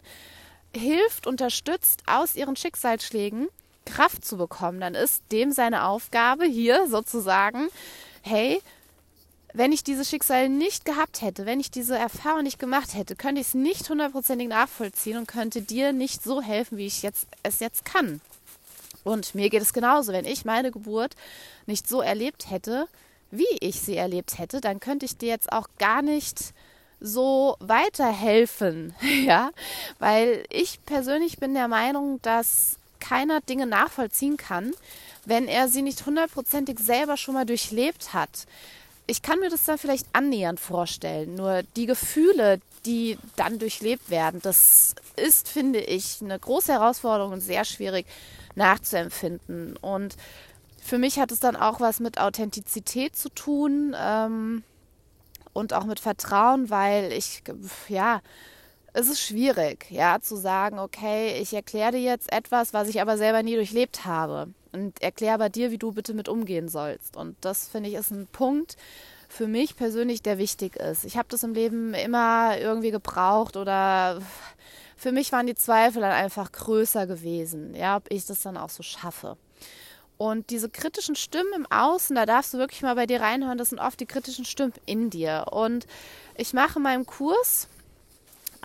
hilft, 0.72 1.26
unterstützt 1.26 2.04
aus 2.06 2.36
ihren 2.36 2.56
Schicksalsschlägen 2.56 3.48
Kraft 3.86 4.26
zu 4.26 4.38
bekommen, 4.38 4.80
dann 4.80 4.96
ist 4.96 5.24
dem 5.32 5.52
seine 5.52 5.86
Aufgabe 5.86 6.46
hier 6.46 6.88
sozusagen, 6.88 7.68
hey, 8.22 8.62
wenn 9.54 9.72
ich 9.72 9.84
dieses 9.84 10.10
Schicksal 10.10 10.50
nicht 10.50 10.84
gehabt 10.84 11.22
hätte, 11.22 11.46
wenn 11.46 11.62
ich 11.62 11.72
diese 11.72 11.98
Erfahrung 11.98 12.44
nicht 12.44 12.60
gemacht 12.60 12.94
hätte, 12.94 13.16
könnte 13.16 13.40
ich 13.40 13.48
es 13.48 13.54
nicht 13.54 13.90
hundertprozentig 13.90 14.50
nachvollziehen 14.50 15.18
und 15.18 15.28
könnte 15.28 15.62
dir 15.62 15.94
nicht 15.94 16.22
so 16.24 16.42
helfen, 16.42 16.78
wie 16.78 16.88
ich 16.88 17.04
jetzt, 17.04 17.28
es 17.42 17.62
jetzt 17.62 17.86
kann. 17.86 18.20
Und 19.06 19.34
mir 19.34 19.50
geht 19.50 19.62
es 19.62 19.72
genauso. 19.72 20.12
Wenn 20.12 20.26
ich 20.26 20.44
meine 20.44 20.72
Geburt 20.72 21.16
nicht 21.68 21.88
so 21.88 22.02
erlebt 22.02 22.50
hätte, 22.50 22.88
wie 23.32 23.48
ich 23.62 23.80
sie 23.80 23.96
erlebt 23.96 24.38
hätte, 24.38 24.60
dann 24.60 24.80
könnte 24.80 25.06
ich 25.06 25.18
dir 25.18 25.30
jetzt 25.30 25.52
auch 25.52 25.70
gar 25.78 26.02
nicht 26.02 26.54
so 27.00 27.56
weiterhelfen, 27.60 28.96
ja, 29.26 29.52
weil 30.00 30.44
ich 30.50 30.84
persönlich 30.86 31.38
bin 31.38 31.54
der 31.54 31.68
Meinung, 31.68 32.22
dass 32.22 32.78
keiner 33.00 33.42
Dinge 33.42 33.66
nachvollziehen 33.66 34.38
kann, 34.38 34.74
wenn 35.26 35.48
er 35.48 35.68
sie 35.68 35.82
nicht 35.82 36.06
hundertprozentig 36.06 36.80
selber 36.80 37.18
schon 37.18 37.34
mal 37.34 37.46
durchlebt 37.46 38.14
hat. 38.14 38.46
Ich 39.08 39.22
kann 39.22 39.40
mir 39.40 39.50
das 39.50 39.64
dann 39.64 39.78
vielleicht 39.78 40.08
annähernd 40.14 40.60
vorstellen, 40.60 41.36
nur 41.36 41.62
die 41.76 41.86
Gefühle, 41.86 42.60
die 42.86 43.18
dann 43.36 43.60
durchlebt 43.60 44.10
werden, 44.10 44.40
das 44.42 44.96
ist, 45.16 45.48
finde 45.48 45.80
ich, 45.80 46.20
eine 46.22 46.38
große 46.38 46.72
Herausforderung 46.72 47.34
und 47.34 47.42
sehr 47.42 47.66
schwierig 47.66 48.06
nachzuempfinden. 48.56 49.78
Und 49.78 50.16
für 50.82 50.98
mich 50.98 51.20
hat 51.20 51.32
es 51.32 51.40
dann 51.40 51.56
auch 51.56 51.80
was 51.80 52.00
mit 52.00 52.20
Authentizität 52.20 53.16
zu 53.16 53.30
tun 53.30 53.96
ähm, 54.00 54.64
und 55.54 55.74
auch 55.74 55.86
mit 55.86 56.00
Vertrauen, 56.00 56.70
weil 56.70 57.12
ich, 57.12 57.44
ja, 57.90 58.22
es 58.96 59.10
ist 59.10 59.20
schwierig, 59.20 59.88
ja, 59.90 60.22
zu 60.22 60.38
sagen, 60.38 60.80
okay, 60.80 61.38
ich 61.42 61.54
erkläre 61.54 61.92
dir 61.92 62.00
jetzt 62.00 62.32
etwas, 62.32 62.74
was 62.74 62.88
ich 62.88 63.02
aber 63.02 63.18
selber 63.18 63.44
nie 63.44 63.56
durchlebt 63.56 64.06
habe. 64.06 64.48
Und 64.72 65.02
erkläre 65.02 65.34
aber 65.34 65.50
dir, 65.50 65.70
wie 65.72 65.78
du 65.78 65.92
bitte 65.92 66.14
mit 66.14 66.30
umgehen 66.30 66.70
sollst. 66.70 67.18
Und 67.18 67.36
das 67.42 67.68
finde 67.68 67.90
ich 67.90 67.96
ist 67.96 68.12
ein 68.12 68.28
Punkt 68.32 68.78
für 69.28 69.48
mich 69.48 69.76
persönlich, 69.76 70.22
der 70.22 70.38
wichtig 70.38 70.78
ist. 70.78 71.04
Ich 71.04 71.18
habe 71.18 71.28
das 71.30 71.44
im 71.44 71.54
Leben 71.54 71.94
immer 71.94 72.58
irgendwie 72.58 72.92
gebraucht 72.92 73.58
oder 73.58 74.22
für 74.96 75.12
mich 75.12 75.34
waren 75.34 75.48
die 75.48 75.56
Zweifel 75.56 76.02
dann 76.02 76.12
einfach 76.12 76.54
größer 76.54 77.06
gewesen, 77.06 77.76
ja, 77.76 77.98
ob 77.98 78.04
ich 78.10 78.26
das 78.26 78.42
dann 78.42 78.56
auch 78.56 78.70
so 78.70 78.82
schaffe. 78.82 79.36
Und 80.18 80.50
diese 80.52 80.70
kritischen 80.70 81.18
Stimmen 81.18 81.52
im 81.54 81.70
Außen, 81.70 82.16
da 82.16 82.26
darfst 82.26 82.54
du 82.54 82.58
wirklich 82.58 82.82
mal 82.82 82.96
bei 82.96 83.08
dir 83.08 83.20
reinhören, 83.20 83.58
das 83.58 83.70
sind 83.70 83.80
oft 83.80 84.00
die 84.00 84.06
kritischen 84.06 84.46
Stimmen 84.46 84.72
in 84.86 85.10
dir. 85.10 85.48
Und 85.52 85.86
ich 86.38 86.54
mache 86.54 86.80
in 86.80 86.84
meinem 86.84 87.06
Kurs 87.06 87.68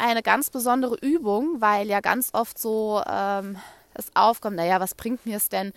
eine 0.00 0.22
ganz 0.22 0.50
besondere 0.50 0.96
Übung, 0.96 1.60
weil 1.60 1.88
ja 1.88 2.00
ganz 2.00 2.30
oft 2.32 2.58
so 2.58 3.02
ähm, 3.06 3.56
es 3.94 4.10
aufkommt, 4.14 4.56
naja, 4.56 4.80
was 4.80 4.94
bringt 4.94 5.26
mir 5.26 5.36
es 5.36 5.48
denn, 5.48 5.72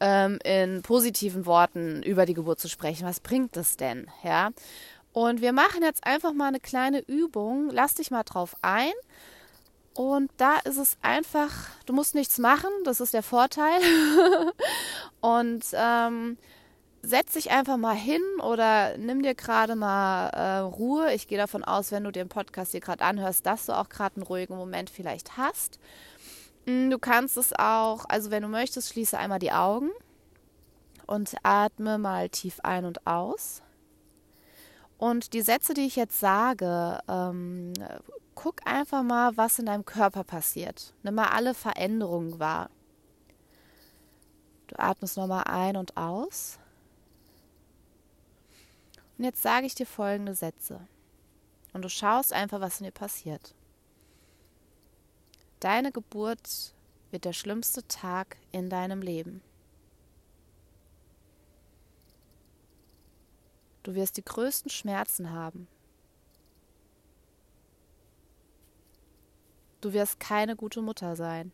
ähm, 0.00 0.38
in 0.44 0.82
positiven 0.82 1.46
Worten 1.46 2.02
über 2.02 2.26
die 2.26 2.34
Geburt 2.34 2.60
zu 2.60 2.68
sprechen? 2.68 3.06
Was 3.06 3.20
bringt 3.20 3.56
es 3.56 3.76
denn? 3.76 4.08
Ja. 4.22 4.50
Und 5.12 5.40
wir 5.40 5.52
machen 5.52 5.82
jetzt 5.82 6.06
einfach 6.06 6.32
mal 6.32 6.48
eine 6.48 6.60
kleine 6.60 7.00
Übung. 7.00 7.70
Lass 7.70 7.94
dich 7.94 8.10
mal 8.10 8.22
drauf 8.22 8.56
ein. 8.62 8.92
Und 9.94 10.30
da 10.36 10.58
ist 10.58 10.76
es 10.76 10.96
einfach, 11.02 11.50
du 11.86 11.92
musst 11.92 12.14
nichts 12.14 12.38
machen, 12.38 12.70
das 12.84 13.00
ist 13.00 13.14
der 13.14 13.24
Vorteil. 13.24 13.80
und 15.20 15.64
ähm, 15.72 16.38
setz 17.02 17.32
dich 17.32 17.50
einfach 17.50 17.76
mal 17.76 17.94
hin 17.94 18.22
oder 18.42 18.96
nimm 18.98 19.22
dir 19.22 19.34
gerade 19.34 19.76
mal 19.76 20.28
äh, 20.30 20.58
Ruhe. 20.58 21.12
Ich 21.14 21.28
gehe 21.28 21.38
davon 21.38 21.64
aus, 21.64 21.92
wenn 21.92 22.04
du 22.04 22.10
den 22.10 22.28
Podcast 22.28 22.72
hier 22.72 22.80
gerade 22.80 23.04
anhörst, 23.04 23.46
dass 23.46 23.66
du 23.66 23.72
auch 23.72 23.88
gerade 23.88 24.16
einen 24.16 24.26
ruhigen 24.26 24.56
Moment 24.56 24.90
vielleicht 24.90 25.36
hast. 25.36 25.78
Mm, 26.66 26.90
du 26.90 26.98
kannst 26.98 27.36
es 27.36 27.52
auch, 27.52 28.04
also 28.08 28.30
wenn 28.30 28.42
du 28.42 28.48
möchtest, 28.48 28.90
schließe 28.90 29.16
einmal 29.16 29.38
die 29.38 29.52
Augen 29.52 29.90
und 31.06 31.34
atme 31.42 31.98
mal 31.98 32.28
tief 32.28 32.60
ein 32.62 32.84
und 32.84 33.06
aus. 33.06 33.62
Und 34.98 35.32
die 35.32 35.42
Sätze, 35.42 35.74
die 35.74 35.86
ich 35.86 35.94
jetzt 35.96 36.18
sage, 36.18 36.98
ähm, 37.08 37.72
guck 38.34 38.66
einfach 38.66 39.02
mal, 39.04 39.36
was 39.36 39.58
in 39.58 39.66
deinem 39.66 39.84
Körper 39.84 40.24
passiert. 40.24 40.92
Nimm 41.02 41.14
mal 41.14 41.28
alle 41.28 41.54
Veränderungen 41.54 42.38
wahr. 42.40 42.70
Du 44.66 44.78
atmest 44.78 45.16
nochmal 45.16 45.44
ein 45.44 45.76
und 45.76 45.96
aus. 45.96 46.58
Und 49.18 49.24
jetzt 49.24 49.42
sage 49.42 49.66
ich 49.66 49.74
dir 49.74 49.86
folgende 49.86 50.34
Sätze. 50.34 50.80
Und 51.72 51.82
du 51.82 51.90
schaust 51.90 52.32
einfach, 52.32 52.60
was 52.60 52.80
in 52.80 52.84
dir 52.84 52.92
passiert. 52.92 53.54
Deine 55.60 55.90
Geburt 55.90 56.72
wird 57.10 57.24
der 57.24 57.32
schlimmste 57.32 57.86
Tag 57.88 58.36
in 58.52 58.70
deinem 58.70 59.02
Leben. 59.02 59.42
Du 63.82 63.94
wirst 63.94 64.16
die 64.18 64.24
größten 64.24 64.70
Schmerzen 64.70 65.32
haben. 65.32 65.66
Du 69.80 69.92
wirst 69.92 70.20
keine 70.20 70.56
gute 70.56 70.82
Mutter 70.82 71.16
sein. 71.16 71.52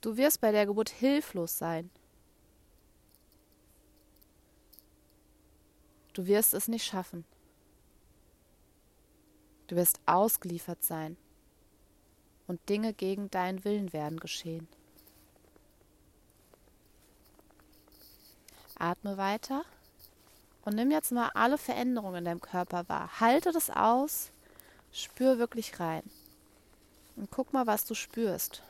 Du 0.00 0.16
wirst 0.16 0.40
bei 0.40 0.52
der 0.52 0.66
Geburt 0.66 0.90
hilflos 0.90 1.58
sein. 1.58 1.90
Du 6.18 6.26
wirst 6.26 6.52
es 6.52 6.66
nicht 6.66 6.84
schaffen. 6.84 7.24
Du 9.68 9.76
wirst 9.76 10.00
ausgeliefert 10.04 10.82
sein 10.82 11.16
und 12.48 12.68
Dinge 12.68 12.92
gegen 12.92 13.30
deinen 13.30 13.64
Willen 13.64 13.92
werden 13.92 14.18
geschehen. 14.18 14.66
Atme 18.80 19.16
weiter 19.16 19.62
und 20.64 20.74
nimm 20.74 20.90
jetzt 20.90 21.12
mal 21.12 21.30
alle 21.34 21.56
Veränderungen 21.56 22.16
in 22.16 22.24
deinem 22.24 22.40
Körper 22.40 22.88
wahr. 22.88 23.20
Halte 23.20 23.52
das 23.52 23.70
aus, 23.70 24.32
spür 24.90 25.38
wirklich 25.38 25.78
rein 25.78 26.02
und 27.14 27.30
guck 27.30 27.52
mal, 27.52 27.68
was 27.68 27.84
du 27.84 27.94
spürst. 27.94 28.64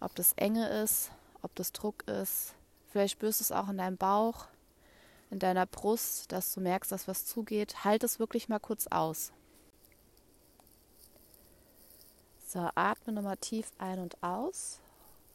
Ob 0.00 0.14
das 0.14 0.32
Enge 0.36 0.70
ist, 0.70 1.10
ob 1.42 1.54
das 1.54 1.72
Druck 1.72 2.08
ist. 2.08 2.54
Vielleicht 2.90 3.12
spürst 3.12 3.40
du 3.40 3.44
es 3.44 3.52
auch 3.52 3.68
in 3.68 3.76
deinem 3.76 3.98
Bauch 3.98 4.46
in 5.30 5.38
deiner 5.38 5.66
Brust, 5.66 6.32
dass 6.32 6.52
du 6.52 6.60
merkst, 6.60 6.90
dass 6.90 7.08
was 7.08 7.24
zugeht. 7.24 7.84
Halt 7.84 8.04
es 8.04 8.18
wirklich 8.18 8.48
mal 8.48 8.58
kurz 8.58 8.86
aus. 8.88 9.32
So, 12.46 12.68
atme 12.74 13.12
nochmal 13.12 13.36
tief 13.36 13.70
ein 13.78 14.00
und 14.00 14.20
aus. 14.22 14.80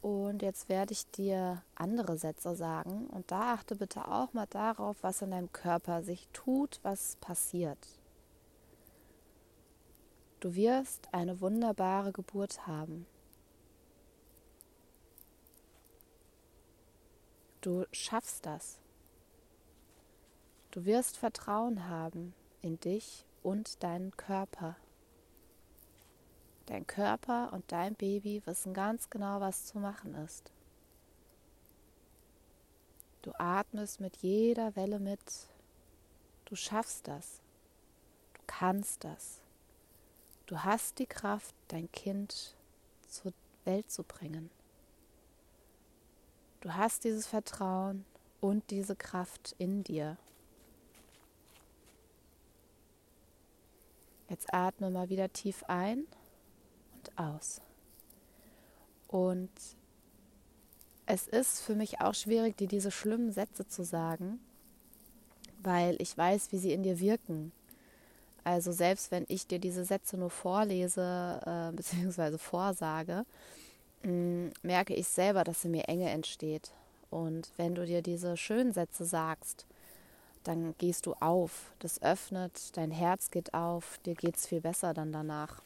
Und 0.02 0.42
jetzt 0.42 0.68
werde 0.68 0.92
ich 0.92 1.10
dir 1.10 1.62
andere 1.74 2.18
Sätze 2.18 2.54
sagen. 2.54 3.06
Und 3.08 3.30
da 3.30 3.54
achte 3.54 3.74
bitte 3.74 4.06
auch 4.06 4.34
mal 4.34 4.46
darauf, 4.46 4.96
was 5.00 5.22
in 5.22 5.30
deinem 5.30 5.50
Körper 5.50 6.02
sich 6.02 6.28
tut, 6.32 6.78
was 6.82 7.16
passiert. 7.16 7.78
Du 10.40 10.54
wirst 10.54 11.08
eine 11.12 11.40
wunderbare 11.40 12.12
Geburt 12.12 12.66
haben. 12.66 13.06
Du 17.62 17.84
schaffst 17.90 18.44
das. 18.44 18.78
Du 20.76 20.84
wirst 20.84 21.16
Vertrauen 21.16 21.88
haben 21.88 22.34
in 22.60 22.78
dich 22.78 23.24
und 23.42 23.82
deinen 23.82 24.14
Körper. 24.18 24.76
Dein 26.66 26.86
Körper 26.86 27.54
und 27.54 27.72
dein 27.72 27.94
Baby 27.94 28.42
wissen 28.44 28.74
ganz 28.74 29.08
genau, 29.08 29.40
was 29.40 29.64
zu 29.64 29.78
machen 29.78 30.14
ist. 30.16 30.52
Du 33.22 33.32
atmest 33.38 34.00
mit 34.00 34.18
jeder 34.18 34.76
Welle 34.76 34.98
mit. 34.98 35.48
Du 36.44 36.54
schaffst 36.54 37.08
das. 37.08 37.40
Du 38.34 38.42
kannst 38.46 39.02
das. 39.02 39.40
Du 40.44 40.62
hast 40.62 40.98
die 40.98 41.06
Kraft, 41.06 41.54
dein 41.68 41.90
Kind 41.90 42.54
zur 43.08 43.32
Welt 43.64 43.90
zu 43.90 44.02
bringen. 44.02 44.50
Du 46.60 46.74
hast 46.74 47.04
dieses 47.04 47.26
Vertrauen 47.26 48.04
und 48.42 48.70
diese 48.70 48.94
Kraft 48.94 49.54
in 49.56 49.82
dir. 49.82 50.18
Jetzt 54.36 54.52
atme 54.52 54.90
mal 54.90 55.08
wieder 55.08 55.32
tief 55.32 55.64
ein 55.66 56.00
und 56.92 57.18
aus. 57.18 57.62
Und 59.08 59.48
es 61.06 61.26
ist 61.26 61.62
für 61.62 61.74
mich 61.74 62.02
auch 62.02 62.12
schwierig, 62.12 62.54
dir 62.58 62.68
diese 62.68 62.90
schlimmen 62.90 63.32
Sätze 63.32 63.66
zu 63.66 63.82
sagen, 63.82 64.38
weil 65.62 65.96
ich 66.02 66.18
weiß, 66.18 66.52
wie 66.52 66.58
sie 66.58 66.74
in 66.74 66.82
dir 66.82 67.00
wirken. 67.00 67.50
Also 68.44 68.72
selbst 68.72 69.10
wenn 69.10 69.24
ich 69.28 69.46
dir 69.46 69.58
diese 69.58 69.86
Sätze 69.86 70.18
nur 70.18 70.28
vorlese 70.28 71.40
äh, 71.46 71.72
bzw. 71.74 72.36
vorsage, 72.36 73.24
mh, 74.02 74.10
mm, 74.10 74.52
merke 74.60 74.92
ich 74.92 75.08
selber, 75.08 75.44
dass 75.44 75.64
in 75.64 75.70
mir 75.70 75.88
Enge 75.88 76.10
entsteht. 76.10 76.72
Und 77.08 77.52
wenn 77.56 77.74
du 77.74 77.86
dir 77.86 78.02
diese 78.02 78.36
schönen 78.36 78.74
Sätze 78.74 79.06
sagst, 79.06 79.64
dann 80.46 80.74
gehst 80.78 81.06
du 81.06 81.14
auf. 81.14 81.72
Das 81.78 82.02
öffnet, 82.02 82.76
dein 82.76 82.90
Herz 82.90 83.30
geht 83.30 83.54
auf, 83.54 83.98
dir 84.04 84.14
geht 84.14 84.36
es 84.36 84.46
viel 84.46 84.60
besser 84.60 84.94
dann 84.94 85.12
danach. 85.12 85.62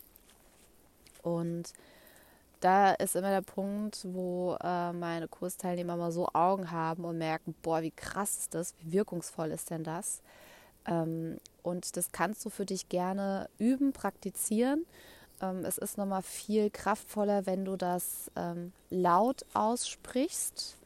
Und 1.22 1.72
da 2.60 2.92
ist 2.92 3.16
immer 3.16 3.30
der 3.30 3.42
Punkt, 3.42 4.06
wo 4.12 4.56
äh, 4.62 4.92
meine 4.92 5.28
Kursteilnehmer 5.28 5.96
mal 5.96 6.12
so 6.12 6.28
Augen 6.32 6.70
haben 6.70 7.04
und 7.04 7.18
merken, 7.18 7.54
boah, 7.62 7.82
wie 7.82 7.90
krass 7.90 8.38
ist 8.38 8.54
das, 8.54 8.74
wie 8.80 8.92
wirkungsvoll 8.92 9.50
ist 9.50 9.70
denn 9.70 9.82
das? 9.82 10.20
Ähm, 10.86 11.38
und 11.62 11.96
das 11.96 12.12
kannst 12.12 12.44
du 12.44 12.50
für 12.50 12.66
dich 12.66 12.88
gerne 12.88 13.48
üben, 13.58 13.92
praktizieren. 13.92 14.84
Ähm, 15.40 15.64
es 15.64 15.78
ist 15.78 15.96
nochmal 15.96 16.22
viel 16.22 16.70
kraftvoller, 16.70 17.46
wenn 17.46 17.64
du 17.64 17.76
das 17.76 18.30
ähm, 18.36 18.72
laut 18.90 19.44
aussprichst. 19.54 20.76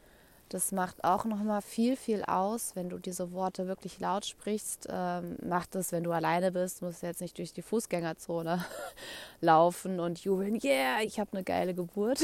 Das 0.55 0.71
macht 0.71 1.03
auch 1.03 1.25
nochmal 1.25 1.61
viel, 1.61 1.97
viel 1.97 2.23
aus, 2.23 2.77
wenn 2.77 2.87
du 2.87 2.97
diese 2.97 3.33
Worte 3.33 3.67
wirklich 3.67 3.99
laut 3.99 4.25
sprichst. 4.25 4.87
Ähm, 4.89 5.35
macht 5.45 5.75
es, 5.75 5.91
wenn 5.91 6.05
du 6.05 6.13
alleine 6.13 6.53
bist, 6.53 6.81
musst 6.81 7.03
du 7.03 7.07
jetzt 7.07 7.19
nicht 7.19 7.37
durch 7.37 7.51
die 7.51 7.61
Fußgängerzone 7.61 8.63
laufen 9.41 9.99
und 9.99 10.23
jubeln, 10.23 10.57
yeah, 10.63 11.01
ich 11.01 11.19
habe 11.19 11.33
eine 11.33 11.43
geile 11.43 11.73
Geburt. 11.73 12.21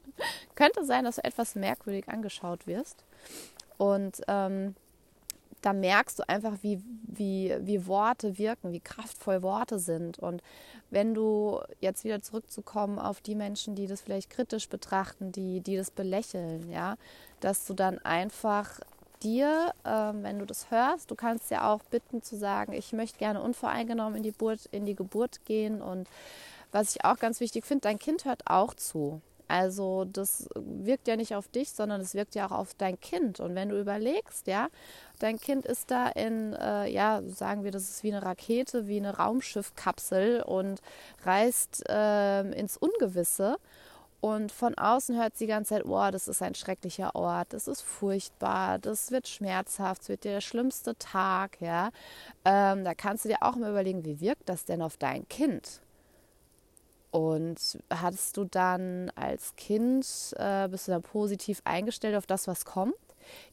Könnte 0.54 0.86
sein, 0.86 1.04
dass 1.04 1.16
du 1.16 1.24
etwas 1.24 1.54
merkwürdig 1.54 2.08
angeschaut 2.08 2.66
wirst. 2.66 3.04
Und 3.76 4.22
ähm, 4.26 4.74
da 5.62 5.72
merkst 5.72 6.18
du 6.18 6.28
einfach, 6.28 6.54
wie, 6.62 6.82
wie, 7.02 7.54
wie 7.60 7.86
Worte 7.86 8.38
wirken, 8.38 8.72
wie 8.72 8.80
kraftvoll 8.80 9.42
Worte 9.42 9.78
sind. 9.78 10.18
Und 10.18 10.42
wenn 10.90 11.14
du 11.14 11.60
jetzt 11.80 12.04
wieder 12.04 12.22
zurückzukommen 12.22 12.98
auf 12.98 13.20
die 13.20 13.34
Menschen, 13.34 13.74
die 13.74 13.86
das 13.86 14.00
vielleicht 14.00 14.30
kritisch 14.30 14.68
betrachten, 14.68 15.32
die, 15.32 15.60
die 15.60 15.76
das 15.76 15.90
belächeln, 15.90 16.70
ja, 16.70 16.96
dass 17.40 17.66
du 17.66 17.74
dann 17.74 17.98
einfach 17.98 18.80
dir, 19.22 19.72
äh, 19.84 19.90
wenn 19.90 20.38
du 20.38 20.46
das 20.46 20.70
hörst, 20.70 21.10
du 21.10 21.14
kannst 21.14 21.50
ja 21.50 21.72
auch 21.72 21.82
bitten 21.84 22.22
zu 22.22 22.36
sagen, 22.36 22.72
ich 22.72 22.92
möchte 22.92 23.18
gerne 23.18 23.40
unvoreingenommen 23.40 24.16
in 24.16 24.22
die, 24.22 24.32
Geburt, 24.32 24.66
in 24.70 24.86
die 24.86 24.94
Geburt 24.94 25.44
gehen. 25.44 25.82
Und 25.82 26.08
was 26.72 26.94
ich 26.94 27.04
auch 27.04 27.18
ganz 27.18 27.40
wichtig 27.40 27.64
finde, 27.64 27.82
dein 27.82 27.98
Kind 27.98 28.24
hört 28.24 28.42
auch 28.46 28.74
zu. 28.74 29.20
Also 29.48 30.04
das 30.04 30.48
wirkt 30.54 31.08
ja 31.08 31.16
nicht 31.16 31.34
auf 31.34 31.48
dich, 31.48 31.70
sondern 31.70 32.00
es 32.00 32.14
wirkt 32.14 32.34
ja 32.34 32.46
auch 32.46 32.52
auf 32.52 32.74
dein 32.74 33.00
Kind. 33.00 33.40
Und 33.40 33.54
wenn 33.54 33.68
du 33.68 33.78
überlegst, 33.78 34.46
ja, 34.46 34.68
dein 35.18 35.38
Kind 35.38 35.64
ist 35.66 35.90
da 35.90 36.08
in, 36.08 36.52
äh, 36.54 36.88
ja, 36.90 37.22
sagen 37.26 37.64
wir, 37.64 37.70
das 37.70 37.84
ist 37.84 38.02
wie 38.02 38.12
eine 38.12 38.24
Rakete, 38.24 38.88
wie 38.88 38.98
eine 38.98 39.16
Raumschiffkapsel 39.16 40.42
und 40.42 40.80
reist 41.24 41.88
äh, 41.88 42.40
ins 42.52 42.76
Ungewisse. 42.76 43.56
Und 44.20 44.50
von 44.50 44.74
außen 44.76 45.16
hört 45.16 45.36
sie 45.36 45.44
die 45.44 45.50
ganze 45.50 45.74
Zeit, 45.74 45.84
oh, 45.84 46.10
das 46.10 46.26
ist 46.26 46.42
ein 46.42 46.54
schrecklicher 46.54 47.14
Ort, 47.14 47.52
das 47.52 47.68
ist 47.68 47.82
furchtbar, 47.82 48.78
das 48.78 49.10
wird 49.10 49.28
schmerzhaft, 49.28 50.02
es 50.02 50.08
wird 50.08 50.24
der 50.24 50.40
schlimmste 50.40 50.96
Tag, 50.98 51.60
ja. 51.60 51.90
Ähm, 52.44 52.82
da 52.82 52.94
kannst 52.94 53.24
du 53.24 53.28
dir 53.28 53.42
auch 53.42 53.56
mal 53.56 53.70
überlegen, 53.70 54.04
wie 54.04 54.20
wirkt 54.20 54.48
das 54.48 54.64
denn 54.64 54.82
auf 54.82 54.96
dein 54.96 55.28
Kind? 55.28 55.80
Und 57.16 57.78
hattest 57.88 58.36
du 58.36 58.44
dann 58.44 59.10
als 59.14 59.56
Kind, 59.56 60.04
äh, 60.36 60.68
bist 60.68 60.86
du 60.86 60.92
dann 60.92 61.00
positiv 61.00 61.62
eingestellt 61.64 62.14
auf 62.14 62.26
das, 62.26 62.46
was 62.46 62.66
kommt? 62.66 62.92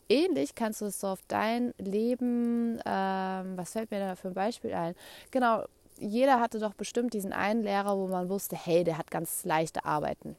Ähnlich 0.09 0.53
kannst 0.53 0.81
du 0.81 0.85
es 0.87 0.99
so 0.99 1.07
auf 1.07 1.21
dein 1.29 1.73
Leben, 1.77 2.81
ähm, 2.85 3.55
was 3.55 3.71
fällt 3.71 3.89
mir 3.89 4.01
da 4.01 4.17
für 4.17 4.27
ein 4.27 4.33
Beispiel 4.33 4.73
ein? 4.73 4.95
Genau, 5.31 5.63
jeder 5.97 6.41
hatte 6.41 6.59
doch 6.59 6.73
bestimmt 6.73 7.13
diesen 7.13 7.31
einen 7.31 7.63
Lehrer, 7.63 7.97
wo 7.97 8.07
man 8.07 8.27
wusste, 8.27 8.57
hey, 8.57 8.83
der 8.83 8.97
hat 8.97 9.09
ganz 9.09 9.45
leichte 9.45 9.85
Arbeiten. 9.85 10.35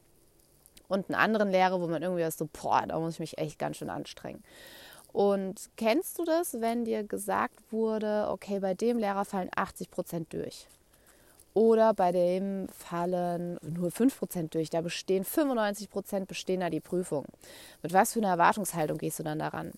Und 0.88 1.08
einen 1.08 1.18
anderen 1.18 1.50
Lehrer, 1.50 1.80
wo 1.80 1.86
man 1.86 2.02
irgendwie 2.02 2.30
so, 2.30 2.46
boah, 2.52 2.84
da 2.86 3.00
muss 3.00 3.14
ich 3.14 3.20
mich 3.20 3.38
echt 3.38 3.58
ganz 3.58 3.78
schön 3.78 3.88
anstrengen. 3.88 4.44
Und 5.14 5.70
kennst 5.78 6.18
du 6.18 6.26
das, 6.26 6.60
wenn 6.60 6.84
dir 6.84 7.04
gesagt 7.04 7.72
wurde, 7.72 8.28
okay, 8.28 8.60
bei 8.60 8.74
dem 8.74 8.98
Lehrer 8.98 9.24
fallen 9.24 9.48
80 9.56 9.90
Prozent 9.90 10.30
durch? 10.34 10.66
Oder 11.54 11.94
bei 11.94 12.10
dem 12.10 12.68
fallen 12.68 13.58
nur 13.62 13.90
5% 13.90 14.50
durch. 14.50 14.70
Da 14.70 14.80
bestehen 14.80 15.24
95% 15.24 16.26
bestehen 16.26 16.60
da 16.60 16.68
die 16.68 16.80
Prüfung. 16.80 17.26
Mit 17.82 17.92
was 17.92 18.12
für 18.12 18.18
einer 18.18 18.30
Erwartungshaltung 18.30 18.98
gehst 18.98 19.20
du 19.20 19.22
dann 19.22 19.38
daran? 19.38 19.72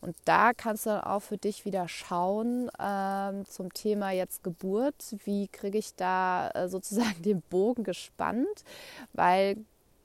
Und 0.00 0.16
da 0.24 0.52
kannst 0.52 0.86
du 0.86 0.90
dann 0.90 1.04
auch 1.04 1.20
für 1.20 1.36
dich 1.36 1.64
wieder 1.64 1.86
schauen 1.86 2.70
ähm, 2.80 3.44
zum 3.46 3.72
Thema 3.72 4.10
jetzt 4.10 4.42
Geburt. 4.42 5.14
Wie 5.24 5.46
kriege 5.48 5.78
ich 5.78 5.94
da 5.94 6.50
äh, 6.54 6.68
sozusagen 6.68 7.22
den 7.22 7.42
Bogen 7.42 7.84
gespannt? 7.84 8.64
Weil 9.12 9.58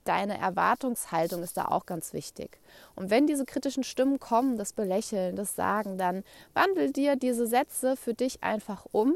deine 0.03 0.37
Erwartungshaltung 0.37 1.41
ist 1.41 1.57
da 1.57 1.65
auch 1.65 1.85
ganz 1.85 2.13
wichtig. 2.13 2.59
Und 2.95 3.09
wenn 3.09 3.27
diese 3.27 3.45
kritischen 3.45 3.83
Stimmen 3.83 4.19
kommen, 4.19 4.57
das 4.57 4.73
Belächeln, 4.73 5.35
das 5.35 5.55
Sagen, 5.55 5.97
dann 5.97 6.23
wandel 6.53 6.91
dir 6.91 7.15
diese 7.15 7.47
Sätze 7.47 7.95
für 7.95 8.13
dich 8.13 8.43
einfach 8.43 8.85
um 8.91 9.15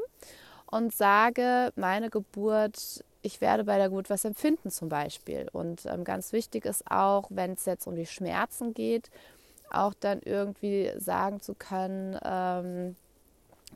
und 0.71 0.93
sage, 0.95 1.71
meine 1.75 2.10
Geburt, 2.10 3.03
ich 3.21 3.41
werde 3.41 3.65
bei 3.65 3.77
der 3.77 3.89
Geburt 3.89 4.10
was 4.10 4.25
empfinden 4.25 4.71
zum 4.71 4.89
Beispiel. 4.89 5.47
Und 5.51 5.86
ähm, 5.86 6.03
ganz 6.03 6.34
wichtig 6.34 6.65
ist 6.65 6.89
auch, 6.89 7.27
wenn 7.29 7.53
es 7.53 7.65
jetzt 7.65 7.86
um 7.86 7.95
die 7.95 8.05
Schmerzen 8.07 8.73
geht, 8.73 9.12
auch 9.69 9.93
dann 9.93 10.21
irgendwie 10.23 10.91
sagen 10.97 11.41
zu 11.41 11.53
können, 11.53 12.17
ähm, 12.23 12.95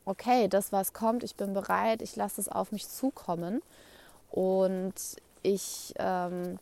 okay, 0.05 0.47
das 0.47 0.71
was 0.71 0.93
kommt, 0.93 1.23
ich 1.23 1.35
bin 1.35 1.53
bereit, 1.53 2.01
ich 2.01 2.15
lasse 2.15 2.41
es 2.41 2.49
auf 2.49 2.71
mich 2.71 2.87
zukommen 2.89 3.61
und 4.31 4.93
ich 5.43 5.93
ähm, 5.99 6.59